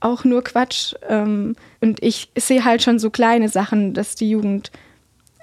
auch 0.00 0.24
nur 0.24 0.42
Quatsch? 0.42 0.94
Ähm, 1.08 1.54
und 1.80 2.02
ich 2.02 2.30
sehe 2.36 2.64
halt 2.64 2.82
schon 2.82 2.98
so 2.98 3.10
kleine 3.10 3.48
Sachen, 3.48 3.94
dass 3.94 4.16
die 4.16 4.30
Jugend 4.30 4.72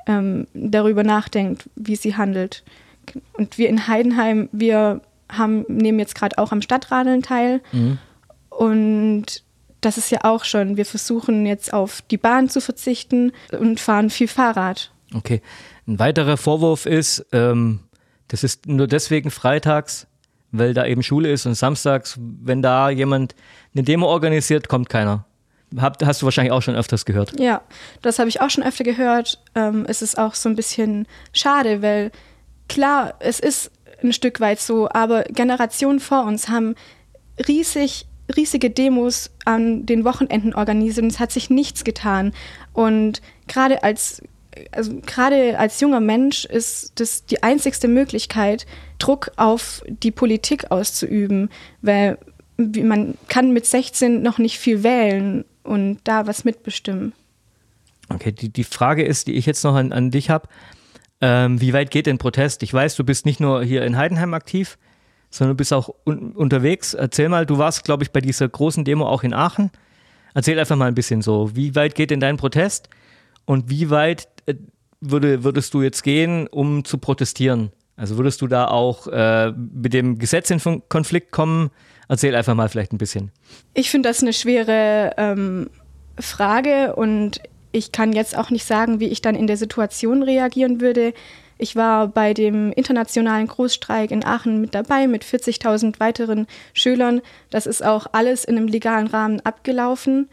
ähm, 0.07 0.45
darüber 0.53 1.05
nachdenkt, 1.05 1.69
wie 1.77 1.95
sie 1.95 2.17
handelt. 2.17 2.65
Und 3.31 3.57
wir 3.57 3.69
in 3.69 3.87
Heidenheim, 3.87 4.49
wir 4.51 4.99
haben, 5.29 5.63
nehmen 5.69 5.99
jetzt 5.99 6.15
gerade 6.15 6.37
auch 6.37 6.51
am 6.51 6.61
Stadtradeln 6.61 7.21
teil. 7.21 7.61
Mhm. 7.71 7.97
Und 8.49 9.43
das 9.81 9.97
ist 9.97 10.11
ja 10.11 10.19
auch 10.23 10.43
schon, 10.43 10.77
wir 10.77 10.85
versuchen 10.85 11.45
jetzt 11.45 11.73
auf 11.73 12.01
die 12.01 12.17
Bahn 12.17 12.49
zu 12.49 12.61
verzichten 12.61 13.31
und 13.57 13.79
fahren 13.79 14.09
viel 14.09 14.27
Fahrrad. 14.27 14.91
Okay. 15.13 15.41
Ein 15.87 15.99
weiterer 15.99 16.37
Vorwurf 16.37 16.85
ist, 16.85 17.25
ähm, 17.31 17.79
das 18.27 18.43
ist 18.43 18.67
nur 18.67 18.87
deswegen 18.87 19.31
freitags, 19.31 20.07
weil 20.51 20.73
da 20.73 20.85
eben 20.85 21.03
Schule 21.03 21.31
ist 21.31 21.45
und 21.45 21.55
samstags, 21.55 22.17
wenn 22.19 22.61
da 22.61 22.89
jemand 22.89 23.35
eine 23.73 23.83
Demo 23.83 24.07
organisiert, 24.07 24.67
kommt 24.67 24.89
keiner. 24.89 25.25
Hab, 25.77 26.03
hast 26.03 26.21
du 26.21 26.25
wahrscheinlich 26.25 26.51
auch 26.51 26.61
schon 26.61 26.75
öfters 26.75 27.05
gehört. 27.05 27.39
Ja, 27.39 27.61
das 28.01 28.17
habe 28.17 28.29
ich 28.29 28.41
auch 28.41 28.49
schon 28.49 28.63
öfter 28.63 28.83
gehört. 28.83 29.39
Ähm, 29.53 29.85
es 29.87 30.01
ist 30.01 30.17
auch 30.17 30.33
so 30.33 30.49
ein 30.49 30.55
bisschen 30.55 31.07
schade, 31.31 31.81
weil 31.81 32.11
klar, 32.67 33.13
es 33.19 33.39
ist 33.39 33.71
ein 34.01 34.13
Stück 34.13 34.39
weit 34.39 34.59
so, 34.59 34.89
aber 34.89 35.23
Generationen 35.23 35.99
vor 35.99 36.23
uns 36.25 36.49
haben 36.49 36.75
riesig 37.47 38.07
riesige 38.35 38.69
Demos 38.69 39.31
an 39.45 39.85
den 39.85 40.03
Wochenenden 40.05 40.53
organisiert 40.53 41.03
und 41.03 41.11
es 41.11 41.19
hat 41.19 41.31
sich 41.31 41.49
nichts 41.49 41.83
getan. 41.83 42.33
Und 42.73 43.21
gerade 43.47 43.83
als 43.83 44.21
also 44.71 44.99
gerade 45.05 45.57
als 45.57 45.79
junger 45.79 45.99
Mensch 45.99 46.45
ist 46.45 46.99
das 46.99 47.25
die 47.25 47.43
einzigste 47.43 47.87
Möglichkeit, 47.87 48.65
Druck 48.97 49.31
auf 49.37 49.83
die 49.87 50.11
Politik 50.11 50.71
auszuüben, 50.71 51.49
weil 51.81 52.17
man 52.57 53.15
kann 53.27 53.53
mit 53.53 53.65
16 53.65 54.21
noch 54.21 54.37
nicht 54.37 54.59
viel 54.59 54.83
wählen 54.83 55.45
und 55.63 55.99
da 56.03 56.27
was 56.27 56.43
mitbestimmen. 56.43 57.13
Okay, 58.09 58.31
die, 58.31 58.49
die 58.49 58.63
Frage 58.63 59.03
ist, 59.03 59.27
die 59.27 59.33
ich 59.33 59.45
jetzt 59.45 59.63
noch 59.63 59.75
an, 59.75 59.93
an 59.93 60.11
dich 60.11 60.29
habe, 60.29 60.47
ähm, 61.21 61.61
wie 61.61 61.73
weit 61.73 61.91
geht 61.91 62.07
denn 62.07 62.17
Protest? 62.17 62.63
Ich 62.63 62.73
weiß, 62.73 62.95
du 62.95 63.03
bist 63.03 63.25
nicht 63.25 63.39
nur 63.39 63.63
hier 63.63 63.83
in 63.83 63.97
Heidenheim 63.97 64.33
aktiv, 64.33 64.77
sondern 65.29 65.55
du 65.55 65.57
bist 65.57 65.73
auch 65.73 65.89
un 66.05 66.31
unterwegs. 66.31 66.93
Erzähl 66.93 67.29
mal, 67.29 67.45
du 67.45 67.57
warst, 67.57 67.83
glaube 67.83 68.03
ich, 68.03 68.11
bei 68.11 68.21
dieser 68.21 68.47
großen 68.47 68.83
Demo 68.83 69.07
auch 69.07 69.23
in 69.23 69.33
Aachen. 69.33 69.71
Erzähl 70.33 70.59
einfach 70.59 70.75
mal 70.75 70.87
ein 70.87 70.95
bisschen 70.95 71.21
so, 71.21 71.55
wie 71.55 71.75
weit 71.75 71.95
geht 71.95 72.11
denn 72.11 72.19
dein 72.19 72.37
Protest 72.37 72.89
und 73.45 73.69
wie 73.69 73.89
weit 73.89 74.27
äh, 74.45 74.55
würde, 75.01 75.43
würdest 75.43 75.73
du 75.73 75.81
jetzt 75.81 76.03
gehen, 76.03 76.47
um 76.47 76.83
zu 76.85 76.97
protestieren? 76.97 77.71
Also 77.95 78.17
würdest 78.17 78.41
du 78.41 78.47
da 78.47 78.67
auch 78.67 79.07
äh, 79.07 79.51
mit 79.51 79.93
dem 79.93 80.19
Gesetz 80.19 80.49
in 80.51 80.83
Konflikt 80.87 81.31
kommen? 81.31 81.69
Erzähl 82.07 82.33
einfach 82.35 82.55
mal 82.55 82.69
vielleicht 82.69 82.93
ein 82.93 82.97
bisschen. 82.97 83.31
Ich 83.73 83.89
finde 83.89 84.09
das 84.09 84.21
eine 84.21 84.33
schwere 84.33 85.13
ähm, 85.17 85.69
Frage 86.17 86.95
und 86.95 87.41
ich 87.71 87.91
kann 87.91 88.13
jetzt 88.13 88.37
auch 88.37 88.49
nicht 88.49 88.65
sagen, 88.65 88.99
wie 88.99 89.07
ich 89.07 89.21
dann 89.21 89.35
in 89.35 89.47
der 89.47 89.57
Situation 89.57 90.23
reagieren 90.23 90.81
würde. 90.81 91.13
Ich 91.61 91.75
war 91.75 92.07
bei 92.07 92.33
dem 92.33 92.71
internationalen 92.71 93.45
Großstreik 93.45 94.11
in 94.11 94.23
Aachen 94.23 94.61
mit 94.61 94.73
dabei 94.73 95.07
mit 95.07 95.25
40.000 95.25 95.99
weiteren 95.99 96.47
Schülern. 96.73 97.21
Das 97.49 97.65
ist 97.65 97.83
auch 97.83 98.07
alles 98.13 98.45
in 98.45 98.57
einem 98.57 98.69
legalen 98.69 99.07
Rahmen 99.07 99.41
abgelaufen 99.41 100.29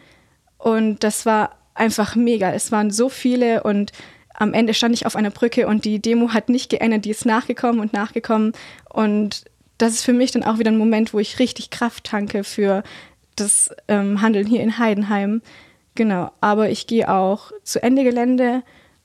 und 0.56 1.02
das 1.02 1.26
war 1.26 1.56
einfach 1.74 2.14
mega. 2.14 2.52
Es 2.52 2.70
waren 2.70 2.92
so 2.92 3.08
viele 3.08 3.64
und 3.64 3.90
am 4.34 4.54
Ende 4.54 4.72
stand 4.72 4.94
ich 4.94 5.04
auf 5.04 5.16
einer 5.16 5.30
Brücke 5.30 5.66
und 5.66 5.84
die 5.84 6.00
Demo 6.00 6.32
hat 6.32 6.48
nicht 6.48 6.70
geendet, 6.70 7.04
die 7.04 7.10
ist 7.10 7.26
nachgekommen 7.26 7.80
und 7.80 7.92
nachgekommen 7.92 8.52
und 8.88 9.46
das 9.78 9.94
ist 9.94 10.04
für 10.04 10.12
mich 10.12 10.30
dann 10.30 10.44
auch 10.44 10.58
wieder 10.58 10.70
ein 10.70 10.78
Moment, 10.78 11.12
wo 11.12 11.18
ich 11.18 11.40
richtig 11.40 11.70
Kraft 11.70 12.04
tanke 12.04 12.44
für 12.44 12.84
das 13.34 13.74
ähm, 13.88 14.22
Handeln 14.22 14.46
hier 14.46 14.62
in 14.62 14.78
Heidenheim. 14.78 15.42
Genau, 15.96 16.30
aber 16.40 16.70
ich 16.70 16.86
gehe 16.86 17.10
auch 17.10 17.50
zu 17.64 17.82
Ende 17.82 18.04
Gelände. 18.04 18.62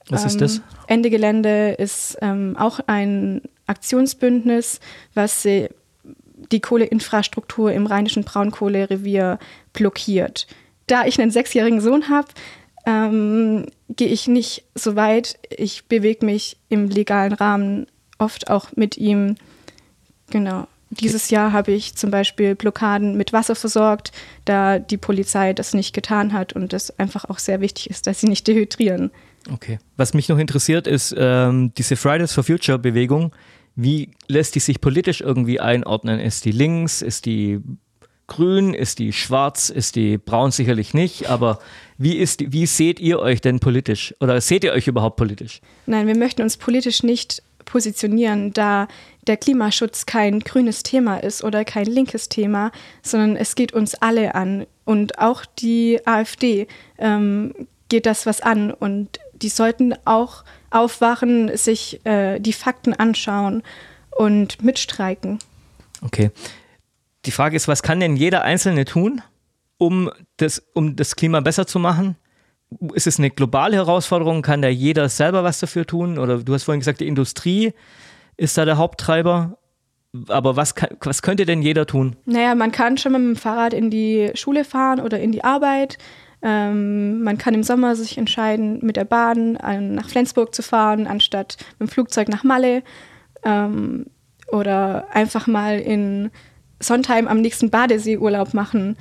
Was 0.10 0.22
ähm, 0.22 0.28
ist 0.28 0.42
das? 0.42 0.62
Ende 0.88 1.10
Gelände 1.10 1.72
ist 1.78 2.18
ähm, 2.22 2.56
auch 2.58 2.80
ein 2.88 3.42
Aktionsbündnis, 3.68 4.80
was 5.14 5.44
die 5.44 6.60
Kohleinfrastruktur 6.60 7.72
im 7.72 7.86
rheinischen 7.86 8.24
Braunkohlerevier 8.24 9.40
blockiert. 9.74 10.48
Da 10.88 11.06
ich 11.06 11.22
einen 11.22 11.32
sechsjährigen 11.32 11.82
Sohn 11.82 12.10
habe, 12.10 12.28
ähm, 12.86 13.68
gehe 13.90 14.08
ich 14.08 14.28
nicht 14.28 14.64
so 14.76 14.96
weit. 14.96 15.38
Ich 15.50 15.86
bewege 15.86 16.26
mich 16.26 16.58
im 16.70 16.90
legalen 16.90 17.34
Rahmen 17.34 17.88
oft 18.18 18.50
auch 18.50 18.76
mit 18.76 18.98
ihm. 18.98 19.36
Genau. 20.30 20.68
Dieses 20.90 21.30
Jahr 21.30 21.54
habe 21.54 21.72
ich 21.72 21.96
zum 21.96 22.12
Beispiel 22.12 22.56
Blockaden 22.56 23.16
mit 23.16 23.32
Wasser 23.32 23.56
versorgt, 23.56 24.12
da 24.44 24.78
die 24.78 24.98
Polizei 24.98 25.54
das 25.54 25.74
nicht 25.74 25.94
getan 25.94 26.34
hat 26.34 26.52
und 26.52 26.74
es 26.74 26.98
einfach 27.00 27.30
auch 27.30 27.40
sehr 27.40 27.62
wichtig 27.62 27.90
ist, 27.90 28.08
dass 28.08 28.20
sie 28.20 28.28
nicht 28.28 28.46
dehydrieren. 28.48 29.12
Okay. 29.50 29.80
Was 29.98 30.14
mich 30.14 30.30
noch 30.30 30.38
interessiert, 30.38 30.88
ist 30.88 31.16
ähm, 31.18 31.74
diese 31.78 31.96
Fridays 31.96 32.34
for 32.34 32.44
Future 32.44 32.78
Bewegung. 32.78 33.34
Wie 33.76 34.12
lässt 34.28 34.56
die 34.56 34.60
sich 34.60 34.82
politisch 34.82 35.22
irgendwie 35.22 35.60
einordnen? 35.60 36.20
Ist 36.20 36.46
die 36.46 36.52
links? 36.52 37.02
Ist 37.02 37.26
die 37.26 37.62
grün? 38.28 38.74
Ist 38.74 39.00
die 39.00 39.14
schwarz? 39.14 39.70
Ist 39.70 39.96
die 39.96 40.18
braun? 40.18 40.52
Sicherlich 40.52 40.94
nicht. 40.94 41.30
Aber 41.30 41.60
wie, 41.98 42.18
ist, 42.18 42.52
wie 42.52 42.66
seht 42.66 43.00
ihr 43.00 43.20
euch 43.20 43.42
denn 43.42 43.60
politisch? 43.60 44.14
Oder 44.20 44.40
seht 44.42 44.64
ihr 44.64 44.74
euch 44.74 44.88
überhaupt 44.88 45.16
politisch? 45.18 45.62
Nein, 45.86 46.08
wir 46.08 46.18
möchten 46.18 46.42
uns 46.42 46.58
politisch 46.58 47.04
nicht 47.04 47.42
positionieren, 47.66 48.52
da 48.54 48.88
der 49.28 49.38
Klimaschutz 49.38 50.06
kein 50.06 50.40
grünes 50.40 50.84
Thema 50.84 51.18
ist 51.18 51.44
oder 51.44 51.64
kein 51.64 51.86
linkes 51.86 52.28
Thema, 52.28 52.72
sondern 53.02 53.36
es 53.36 53.56
geht 53.56 53.72
uns 53.72 53.96
alle 53.96 54.36
an. 54.36 54.66
Und 54.84 55.20
auch 55.20 55.46
die 55.46 56.00
AfD 56.06 56.68
ähm, 56.98 57.54
geht 57.88 58.06
das 58.06 58.26
was 58.26 58.42
an. 58.42 58.72
Und 58.72 59.20
die 59.42 59.50
sollten 59.50 59.94
auch 60.06 60.44
aufwachen, 60.70 61.56
sich 61.58 62.06
äh, 62.06 62.40
die 62.40 62.54
Fakten 62.54 62.94
anschauen 62.94 63.64
und 64.12 64.64
mitstreiken. 64.64 65.40
Okay. 66.02 66.32
Die 67.26 67.32
Frage 67.32 67.56
ist, 67.56 67.68
was 67.68 67.84
kann 67.84 68.00
denn 68.00 68.16
jeder 68.16 68.44
Einzelne 68.44 68.86
tun, 68.86 69.22
um 69.78 70.10
das, 70.38 70.64
um 70.74 70.96
das 70.96 71.16
Klima 71.16 71.40
besser 71.42 71.68
zu 71.68 71.80
machen? 71.80 72.16
Ist 72.94 73.06
es 73.06 73.20
eine 73.20 73.30
globale 73.30 73.76
Herausforderung? 73.76 74.42
Kann 74.42 74.62
da 74.62 74.70
jeder 74.70 75.10
selber 75.10 75.44
was 75.44 75.60
dafür 75.60 75.86
tun? 75.86 76.18
Oder 76.18 76.40
du 76.40 76.54
hast 76.54 76.64
vorhin 76.64 76.80
gesagt, 76.80 77.02
die 77.02 77.08
Industrie 77.08 77.74
ist 78.38 78.58
da 78.58 78.66
der 78.66 78.78
Haupttreiber. 78.78 79.58
Aber 80.28 80.56
was, 80.56 80.76
kann, 80.76 80.98
was 81.02 81.22
könnte 81.22 81.46
denn 81.46 81.62
jeder 81.62 81.86
tun? 81.86 82.16
Naja, 82.26 82.56
man 82.56 82.72
kann 82.72 82.98
schon 82.98 83.14
mit 83.14 83.22
dem 83.22 83.36
Fahrrad 83.36 83.74
in 83.74 83.90
die 83.90 84.32
Schule 84.34 84.66
fahren 84.66 85.00
oder 85.00 85.20
in 85.20 85.32
die 85.32 85.44
Arbeit. 85.44 85.98
Ähm, 86.42 87.22
man 87.24 87.38
kann 87.38 87.54
im 87.54 87.64
Sommer 87.64 87.96
sich 87.96 88.18
entscheiden, 88.18 88.80
mit 88.82 88.96
der 88.98 89.06
Bahn 89.06 89.56
äh, 89.58 89.80
nach 89.80 90.10
Flensburg 90.10 90.56
zu 90.56 90.64
fahren, 90.64 91.08
anstatt 91.08 91.58
mit 91.80 91.90
dem 91.90 91.92
Flugzeug 91.92 92.30
nach 92.30 92.44
Malle. 92.44 92.84
Ähm, 93.44 94.08
oder 94.52 95.08
einfach 95.14 95.48
mal 95.48 95.80
in 95.80 96.32
Sondheim 96.80 97.28
am 97.28 97.42
nächsten 97.42 97.70
Badesee 97.70 98.18
Urlaub 98.18 98.54
machen. 98.54 98.98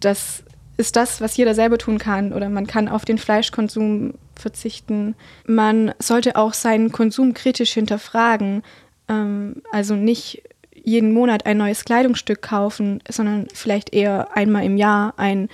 Das 0.00 0.42
ist 0.76 0.96
das, 0.96 1.20
was 1.20 1.36
jeder 1.36 1.54
selber 1.54 1.78
tun 1.78 1.98
kann. 1.98 2.32
Oder 2.32 2.48
man 2.48 2.66
kann 2.66 2.88
auf 2.88 3.04
den 3.04 3.18
Fleischkonsum 3.18 4.14
verzichten. 4.34 5.14
Man 5.46 5.92
sollte 5.98 6.36
auch 6.36 6.54
seinen 6.54 6.90
Konsum 6.90 7.34
kritisch 7.34 7.72
hinterfragen. 7.72 8.62
Ähm, 9.08 9.62
also 9.70 9.94
nicht 9.94 10.42
jeden 10.74 11.12
Monat 11.12 11.44
ein 11.44 11.58
neues 11.58 11.84
Kleidungsstück 11.84 12.40
kaufen, 12.40 13.02
sondern 13.08 13.48
vielleicht 13.52 13.92
eher 13.92 14.34
einmal 14.34 14.64
im 14.64 14.78
Jahr 14.78 15.14
ein 15.18 15.48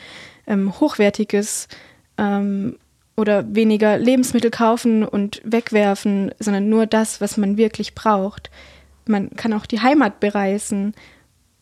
ähm, 0.47 0.79
hochwertiges 0.79 1.69
ähm, 2.19 2.76
oder 3.17 3.55
weniger 3.55 3.99
Lebensmittel 3.99 4.50
kaufen 4.50 5.05
und 5.05 5.41
wegwerfen, 5.45 6.33
sondern 6.38 6.69
nur 6.69 6.87
das, 6.87 7.21
was 7.21 7.37
man 7.37 7.57
wirklich 7.57 7.95
braucht. 7.95 8.50
Man 9.07 9.31
kann 9.31 9.53
auch 9.53 9.67
die 9.67 9.81
Heimat 9.81 10.21
bereisen 10.21 10.95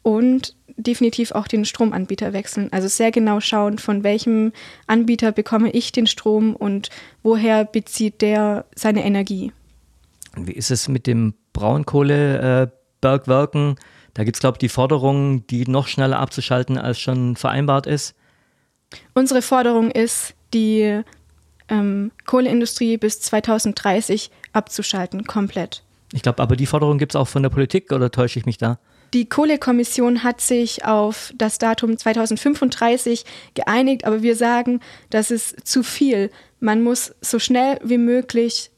und 0.03 0.55
definitiv 0.76 1.33
auch 1.33 1.47
den 1.47 1.64
Stromanbieter 1.64 2.33
wechseln. 2.33 2.69
Also 2.73 2.88
sehr 2.88 3.11
genau 3.11 3.41
schauen, 3.41 3.79
von 3.79 4.03
welchem 4.03 4.53
Anbieter 4.87 5.33
bekomme 5.33 5.71
ich 5.71 5.93
den 5.93 6.07
Strom 6.07 6.57
und 6.57 6.91
woher 7.23 7.64
bezieht 7.64 8.23
der 8.23 8.64
seine 8.75 9.05
Energie. 9.05 9.53
Wie 10.37 10.53
ist 10.53 10.71
es 10.71 10.88
mit 10.88 11.07
dem 11.07 11.35
Braunkohlebergwerken? 11.53 13.73
Äh, 13.73 13.76
da 14.14 14.25
gibt 14.25 14.37
es, 14.37 14.41
glaube 14.41 14.57
ich, 14.57 14.61
die 14.61 14.69
Forderung, 14.69 15.47
die 15.47 15.67
noch 15.67 15.87
schneller 15.87 16.19
abzuschalten, 16.19 16.79
als 16.79 16.99
schon 16.99 17.37
vereinbart 17.37 17.87
ist. 17.87 18.17
Unsere 19.14 19.43
Forderung 19.43 19.91
ist, 19.91 20.35
die 20.53 21.03
ähm, 21.69 22.12
Kohleindustrie 22.26 22.97
bis 22.97 23.21
2030 23.21 24.31
abzuschalten, 24.53 25.25
komplett. 25.25 25.83
Ich 26.12 26.23
glaube, 26.23 26.43
aber 26.43 26.57
die 26.57 26.67
Forderung 26.67 26.99
gibt 26.99 27.12
es 27.12 27.17
auch 27.17 27.29
von 27.29 27.43
der 27.43 27.50
Politik 27.50 27.93
oder 27.93 28.11
täusche 28.11 28.38
ich 28.38 28.47
mich 28.47 28.59
da? 28.59 28.79
Die 29.14 29.29
Kohlekommission 29.29 30.25
hat 30.25 30.41
sich 30.41 30.85
auf 30.85 31.33
das 31.37 31.59
Datum 31.59 31.97
2035 31.97 33.25
geeinigt, 33.55 34.05
aber 34.05 34.23
wir 34.23 34.35
sagen, 34.35 34.81
das 35.11 35.31
ist 35.31 35.67
zu 35.67 35.85
viel. 35.85 36.31
Man 36.59 36.83
muss 36.83 37.14
so 37.21 37.38
schnell 37.38 37.79
wie 37.85 37.99
möglich 37.99 38.71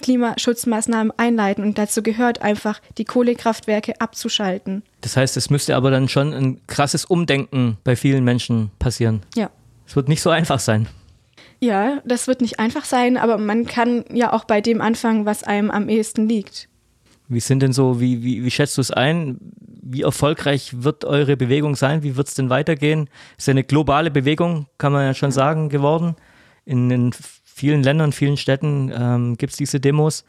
Klimaschutzmaßnahmen 0.00 1.12
einleiten 1.16 1.64
und 1.64 1.78
dazu 1.78 2.02
gehört 2.02 2.42
einfach, 2.42 2.80
die 2.98 3.04
Kohlekraftwerke 3.04 4.00
abzuschalten. 4.00 4.82
Das 5.00 5.16
heißt, 5.16 5.36
es 5.36 5.50
müsste 5.50 5.76
aber 5.76 5.90
dann 5.90 6.08
schon 6.08 6.32
ein 6.32 6.60
krasses 6.66 7.04
Umdenken 7.04 7.78
bei 7.84 7.96
vielen 7.96 8.24
Menschen 8.24 8.70
passieren. 8.78 9.22
Ja. 9.34 9.50
Es 9.86 9.96
wird 9.96 10.08
nicht 10.08 10.22
so 10.22 10.30
einfach 10.30 10.60
sein. 10.60 10.88
Ja, 11.60 12.00
das 12.06 12.26
wird 12.26 12.40
nicht 12.40 12.58
einfach 12.58 12.84
sein, 12.84 13.16
aber 13.16 13.36
man 13.36 13.66
kann 13.66 14.04
ja 14.12 14.32
auch 14.32 14.44
bei 14.44 14.60
dem 14.60 14.80
anfangen, 14.80 15.26
was 15.26 15.44
einem 15.44 15.70
am 15.70 15.88
ehesten 15.88 16.26
liegt. 16.26 16.68
Wie 17.28 17.40
sind 17.40 17.60
denn 17.60 17.72
so, 17.72 18.00
wie, 18.00 18.24
wie, 18.24 18.44
wie 18.44 18.50
schätzt 18.50 18.76
du 18.76 18.80
es 18.80 18.90
ein? 18.90 19.38
Wie 19.82 20.02
erfolgreich 20.02 20.82
wird 20.82 21.04
eure 21.04 21.36
Bewegung 21.36 21.76
sein? 21.76 22.02
Wie 22.02 22.16
wird 22.16 22.28
es 22.28 22.34
denn 22.34 22.50
weitergehen? 22.50 23.08
Ist 23.38 23.46
ja 23.46 23.52
eine 23.52 23.62
globale 23.62 24.10
Bewegung, 24.10 24.66
kann 24.78 24.92
man 24.92 25.04
ja 25.04 25.14
schon 25.14 25.30
sagen, 25.30 25.68
geworden. 25.68 26.16
In, 26.64 26.90
in 26.90 27.10
vielen 27.54 27.82
Ländern, 27.82 28.12
vielen 28.12 28.36
Städten 28.36 28.92
ähm, 28.94 29.36
gibt 29.36 29.52
es 29.52 29.56
diese 29.56 29.80
Demos. 29.80 30.24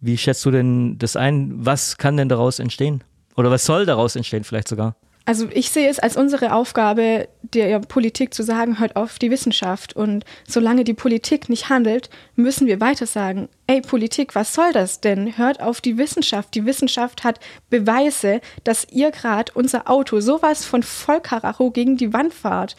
Wie 0.00 0.18
schätzt 0.18 0.44
du 0.44 0.50
denn 0.50 0.98
das 0.98 1.16
ein? 1.16 1.52
Was 1.64 1.96
kann 1.96 2.16
denn 2.16 2.28
daraus 2.28 2.58
entstehen? 2.58 3.02
Oder 3.36 3.50
was 3.50 3.64
soll 3.64 3.86
daraus 3.86 4.16
entstehen 4.16 4.44
vielleicht 4.44 4.68
sogar? 4.68 4.96
Also 5.26 5.48
ich 5.50 5.70
sehe 5.70 5.88
es 5.88 5.98
als 5.98 6.18
unsere 6.18 6.52
Aufgabe 6.52 7.28
der 7.42 7.78
Politik 7.78 8.34
zu 8.34 8.42
sagen, 8.42 8.78
hört 8.78 8.94
auf 8.96 9.18
die 9.18 9.30
Wissenschaft. 9.30 9.96
Und 9.96 10.24
solange 10.46 10.84
die 10.84 10.92
Politik 10.92 11.48
nicht 11.48 11.70
handelt, 11.70 12.10
müssen 12.36 12.66
wir 12.66 12.80
weiter 12.80 13.06
sagen, 13.06 13.48
ey 13.66 13.80
Politik, 13.80 14.34
was 14.34 14.52
soll 14.52 14.72
das 14.72 15.00
denn? 15.00 15.38
Hört 15.38 15.62
auf 15.62 15.80
die 15.80 15.96
Wissenschaft. 15.96 16.54
Die 16.54 16.66
Wissenschaft 16.66 17.24
hat 17.24 17.40
Beweise, 17.70 18.42
dass 18.64 18.86
ihr 18.90 19.10
gerade 19.10 19.52
unser 19.54 19.88
Auto 19.88 20.20
sowas 20.20 20.66
von 20.66 20.82
Vollkaracho 20.82 21.70
gegen 21.70 21.96
die 21.96 22.12
Wand 22.12 22.34
fahrt. 22.34 22.76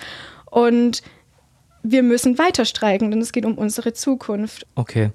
Und 0.51 1.01
wir 1.91 2.03
müssen 2.03 2.37
weiter 2.37 2.65
streiken, 2.65 3.11
denn 3.11 3.21
es 3.21 3.31
geht 3.31 3.45
um 3.45 3.57
unsere 3.57 3.93
Zukunft. 3.93 4.65
Okay. 4.75 5.11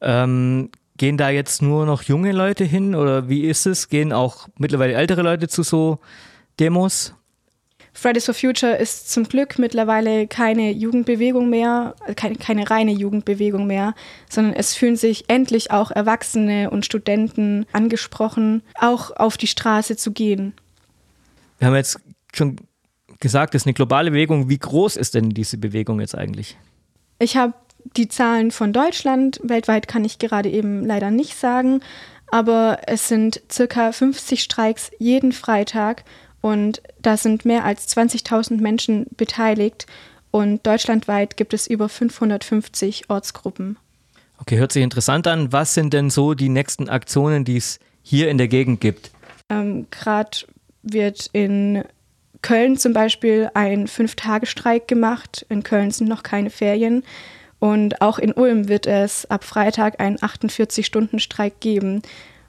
Ähm, 0.00 0.70
gehen 0.96 1.16
da 1.16 1.30
jetzt 1.30 1.62
nur 1.62 1.86
noch 1.86 2.02
junge 2.02 2.32
Leute 2.32 2.64
hin 2.64 2.94
oder 2.94 3.28
wie 3.28 3.44
ist 3.44 3.66
es? 3.66 3.88
Gehen 3.88 4.12
auch 4.12 4.48
mittlerweile 4.58 4.94
ältere 4.94 5.22
Leute 5.22 5.48
zu 5.48 5.62
so 5.62 5.98
Demos? 6.58 7.14
Fridays 7.92 8.26
for 8.26 8.34
Future 8.34 8.76
ist 8.76 9.10
zum 9.10 9.24
Glück 9.24 9.58
mittlerweile 9.58 10.26
keine 10.26 10.70
Jugendbewegung 10.70 11.48
mehr, 11.48 11.94
keine, 12.14 12.36
keine 12.36 12.68
reine 12.68 12.92
Jugendbewegung 12.92 13.66
mehr, 13.66 13.94
sondern 14.28 14.52
es 14.52 14.74
fühlen 14.74 14.96
sich 14.96 15.24
endlich 15.28 15.70
auch 15.70 15.90
Erwachsene 15.90 16.68
und 16.68 16.84
Studenten 16.84 17.64
angesprochen, 17.72 18.62
auch 18.78 19.12
auf 19.16 19.38
die 19.38 19.46
Straße 19.46 19.96
zu 19.96 20.12
gehen. 20.12 20.52
Wir 21.58 21.68
haben 21.68 21.74
jetzt 21.74 21.98
schon 22.34 22.56
gesagt, 23.26 23.54
es 23.54 23.62
ist 23.62 23.66
eine 23.66 23.74
globale 23.74 24.10
Bewegung. 24.10 24.48
Wie 24.48 24.58
groß 24.58 24.96
ist 24.96 25.14
denn 25.14 25.30
diese 25.30 25.58
Bewegung 25.58 26.00
jetzt 26.00 26.14
eigentlich? 26.14 26.56
Ich 27.18 27.36
habe 27.36 27.54
die 27.96 28.08
Zahlen 28.08 28.50
von 28.50 28.72
Deutschland, 28.72 29.40
weltweit 29.42 29.88
kann 29.88 30.04
ich 30.04 30.18
gerade 30.18 30.48
eben 30.48 30.84
leider 30.84 31.10
nicht 31.10 31.36
sagen, 31.36 31.80
aber 32.30 32.80
es 32.86 33.08
sind 33.08 33.42
circa 33.50 33.92
50 33.92 34.42
Streiks 34.42 34.90
jeden 34.98 35.32
Freitag 35.32 36.04
und 36.40 36.82
da 37.00 37.16
sind 37.16 37.44
mehr 37.44 37.64
als 37.64 37.88
20.000 37.96 38.60
Menschen 38.60 39.06
beteiligt 39.16 39.86
und 40.30 40.66
deutschlandweit 40.66 41.36
gibt 41.36 41.54
es 41.54 41.66
über 41.66 41.88
550 41.88 43.08
Ortsgruppen. 43.08 43.76
Okay, 44.38 44.58
hört 44.58 44.72
sich 44.72 44.82
interessant 44.82 45.26
an. 45.26 45.52
Was 45.52 45.74
sind 45.74 45.92
denn 45.92 46.10
so 46.10 46.34
die 46.34 46.48
nächsten 46.48 46.88
Aktionen, 46.88 47.44
die 47.44 47.56
es 47.56 47.80
hier 48.02 48.28
in 48.28 48.38
der 48.38 48.48
Gegend 48.48 48.80
gibt? 48.80 49.10
Ähm, 49.48 49.86
Gerade 49.90 50.38
wird 50.82 51.30
in 51.32 51.84
Köln 52.42 52.76
zum 52.76 52.92
Beispiel 52.92 53.50
ein 53.54 53.86
Fünf-Tage-Streik 53.86 54.88
gemacht. 54.88 55.46
In 55.48 55.62
Köln 55.62 55.90
sind 55.90 56.08
noch 56.08 56.22
keine 56.22 56.50
Ferien. 56.50 57.02
Und 57.58 58.02
auch 58.02 58.18
in 58.18 58.32
Ulm 58.32 58.68
wird 58.68 58.86
es 58.86 59.28
ab 59.30 59.44
Freitag 59.44 60.00
einen 60.00 60.18
48-Stunden-Streik 60.18 61.60
geben. 61.60 62.02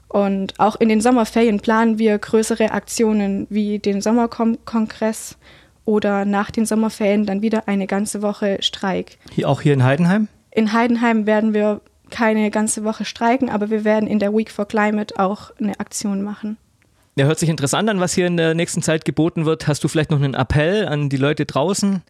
Und 0.08 0.58
auch 0.58 0.76
in 0.76 0.88
den 0.88 1.00
Sommerferien 1.00 1.60
planen 1.60 1.98
wir 1.98 2.18
größere 2.18 2.70
Aktionen 2.70 3.46
wie 3.50 3.78
den 3.78 4.00
Sommerkongress 4.00 5.36
oder 5.84 6.24
nach 6.24 6.50
den 6.50 6.66
Sommerferien 6.66 7.26
dann 7.26 7.42
wieder 7.42 7.68
eine 7.68 7.86
ganze 7.86 8.22
Woche 8.22 8.58
Streik. 8.60 9.18
Hier, 9.32 9.48
auch 9.48 9.60
hier 9.60 9.74
in 9.74 9.84
Heidenheim? 9.84 10.28
In 10.50 10.72
Heidenheim 10.72 11.26
werden 11.26 11.54
wir 11.54 11.80
keine 12.10 12.50
ganze 12.50 12.84
Woche 12.84 13.04
streiken, 13.04 13.50
aber 13.50 13.70
wir 13.70 13.84
werden 13.84 14.08
in 14.08 14.18
der 14.18 14.34
Week 14.34 14.50
for 14.50 14.66
Climate 14.66 15.18
auch 15.18 15.50
eine 15.58 15.78
Aktion 15.78 16.22
machen. 16.22 16.56
Ja, 17.18 17.26
hört 17.26 17.40
sich 17.40 17.48
interessant 17.48 17.90
an, 17.90 17.98
was 17.98 18.14
hier 18.14 18.28
in 18.28 18.36
der 18.36 18.54
nächsten 18.54 18.80
Zeit 18.80 19.04
geboten 19.04 19.44
wird. 19.44 19.66
Hast 19.66 19.82
du 19.82 19.88
vielleicht 19.88 20.12
noch 20.12 20.22
einen 20.22 20.34
Appell 20.34 20.86
an 20.86 21.08
die 21.08 21.16
Leute 21.16 21.46
draußen, 21.46 22.04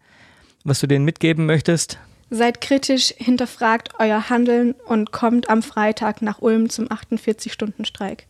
was 0.64 0.81
du 0.81 0.87
denen 0.87 1.07
mitgeben 1.07 1.47
möchtest? 1.47 1.99
Seid 2.29 2.61
kritisch, 2.61 3.14
hinterfragt 3.16 3.92
euer 3.99 4.29
Handeln 4.29 4.75
und 4.87 5.11
kommt 5.11 5.49
am 5.49 5.62
Freitag 5.62 6.21
nach 6.21 6.42
Ulm 6.42 6.68
zum 6.68 6.88
48-Stunden-Streik. 6.88 8.27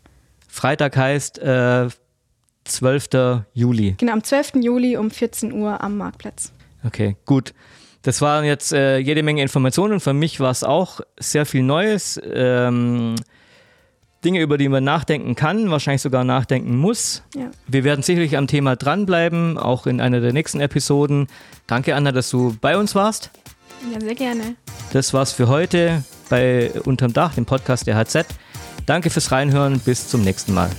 Freitag 0.46 0.96
heißt 0.96 1.40
äh, 1.40 1.88
12. 2.62 3.08
Juli. 3.54 3.96
Genau, 3.98 4.12
am 4.12 4.22
12. 4.22 4.52
Juli 4.60 4.96
um 4.96 5.10
14 5.10 5.52
Uhr 5.52 5.82
am 5.82 5.96
Marktplatz. 5.96 6.52
Okay, 6.84 7.16
gut. 7.26 7.54
Das 8.02 8.20
waren 8.20 8.44
jetzt 8.44 8.72
äh, 8.72 8.98
jede 8.98 9.24
Menge 9.24 9.42
Informationen. 9.42 9.98
Für 9.98 10.12
mich 10.12 10.38
war 10.38 10.52
es 10.52 10.62
auch 10.62 11.00
sehr 11.18 11.44
viel 11.44 11.64
Neues. 11.64 12.20
Ähm, 12.22 13.16
Dinge, 14.24 14.40
über 14.40 14.58
die 14.58 14.68
man 14.68 14.82
nachdenken 14.84 15.34
kann, 15.34 15.70
wahrscheinlich 15.70 16.02
sogar 16.02 16.24
nachdenken 16.24 16.76
muss. 16.76 17.22
Ja. 17.36 17.50
Wir 17.66 17.84
werden 17.84 18.02
sicherlich 18.02 18.36
am 18.36 18.46
Thema 18.46 18.76
dranbleiben, 18.76 19.58
auch 19.58 19.86
in 19.86 20.00
einer 20.00 20.20
der 20.20 20.32
nächsten 20.32 20.60
Episoden. 20.60 21.28
Danke, 21.66 21.94
Anna, 21.94 22.12
dass 22.12 22.30
du 22.30 22.56
bei 22.60 22.76
uns 22.76 22.94
warst. 22.94 23.30
Ja, 23.92 24.00
sehr 24.00 24.14
gerne. 24.14 24.56
Das 24.92 25.14
war's 25.14 25.32
für 25.32 25.48
heute 25.48 26.02
bei 26.28 26.72
Unterm 26.84 27.12
Dach, 27.12 27.34
dem 27.34 27.46
Podcast 27.46 27.86
der 27.86 27.96
HZ. 27.96 28.26
Danke 28.86 29.10
fürs 29.10 29.30
Reinhören. 29.30 29.78
Bis 29.80 30.08
zum 30.08 30.22
nächsten 30.22 30.52
Mal. 30.52 30.70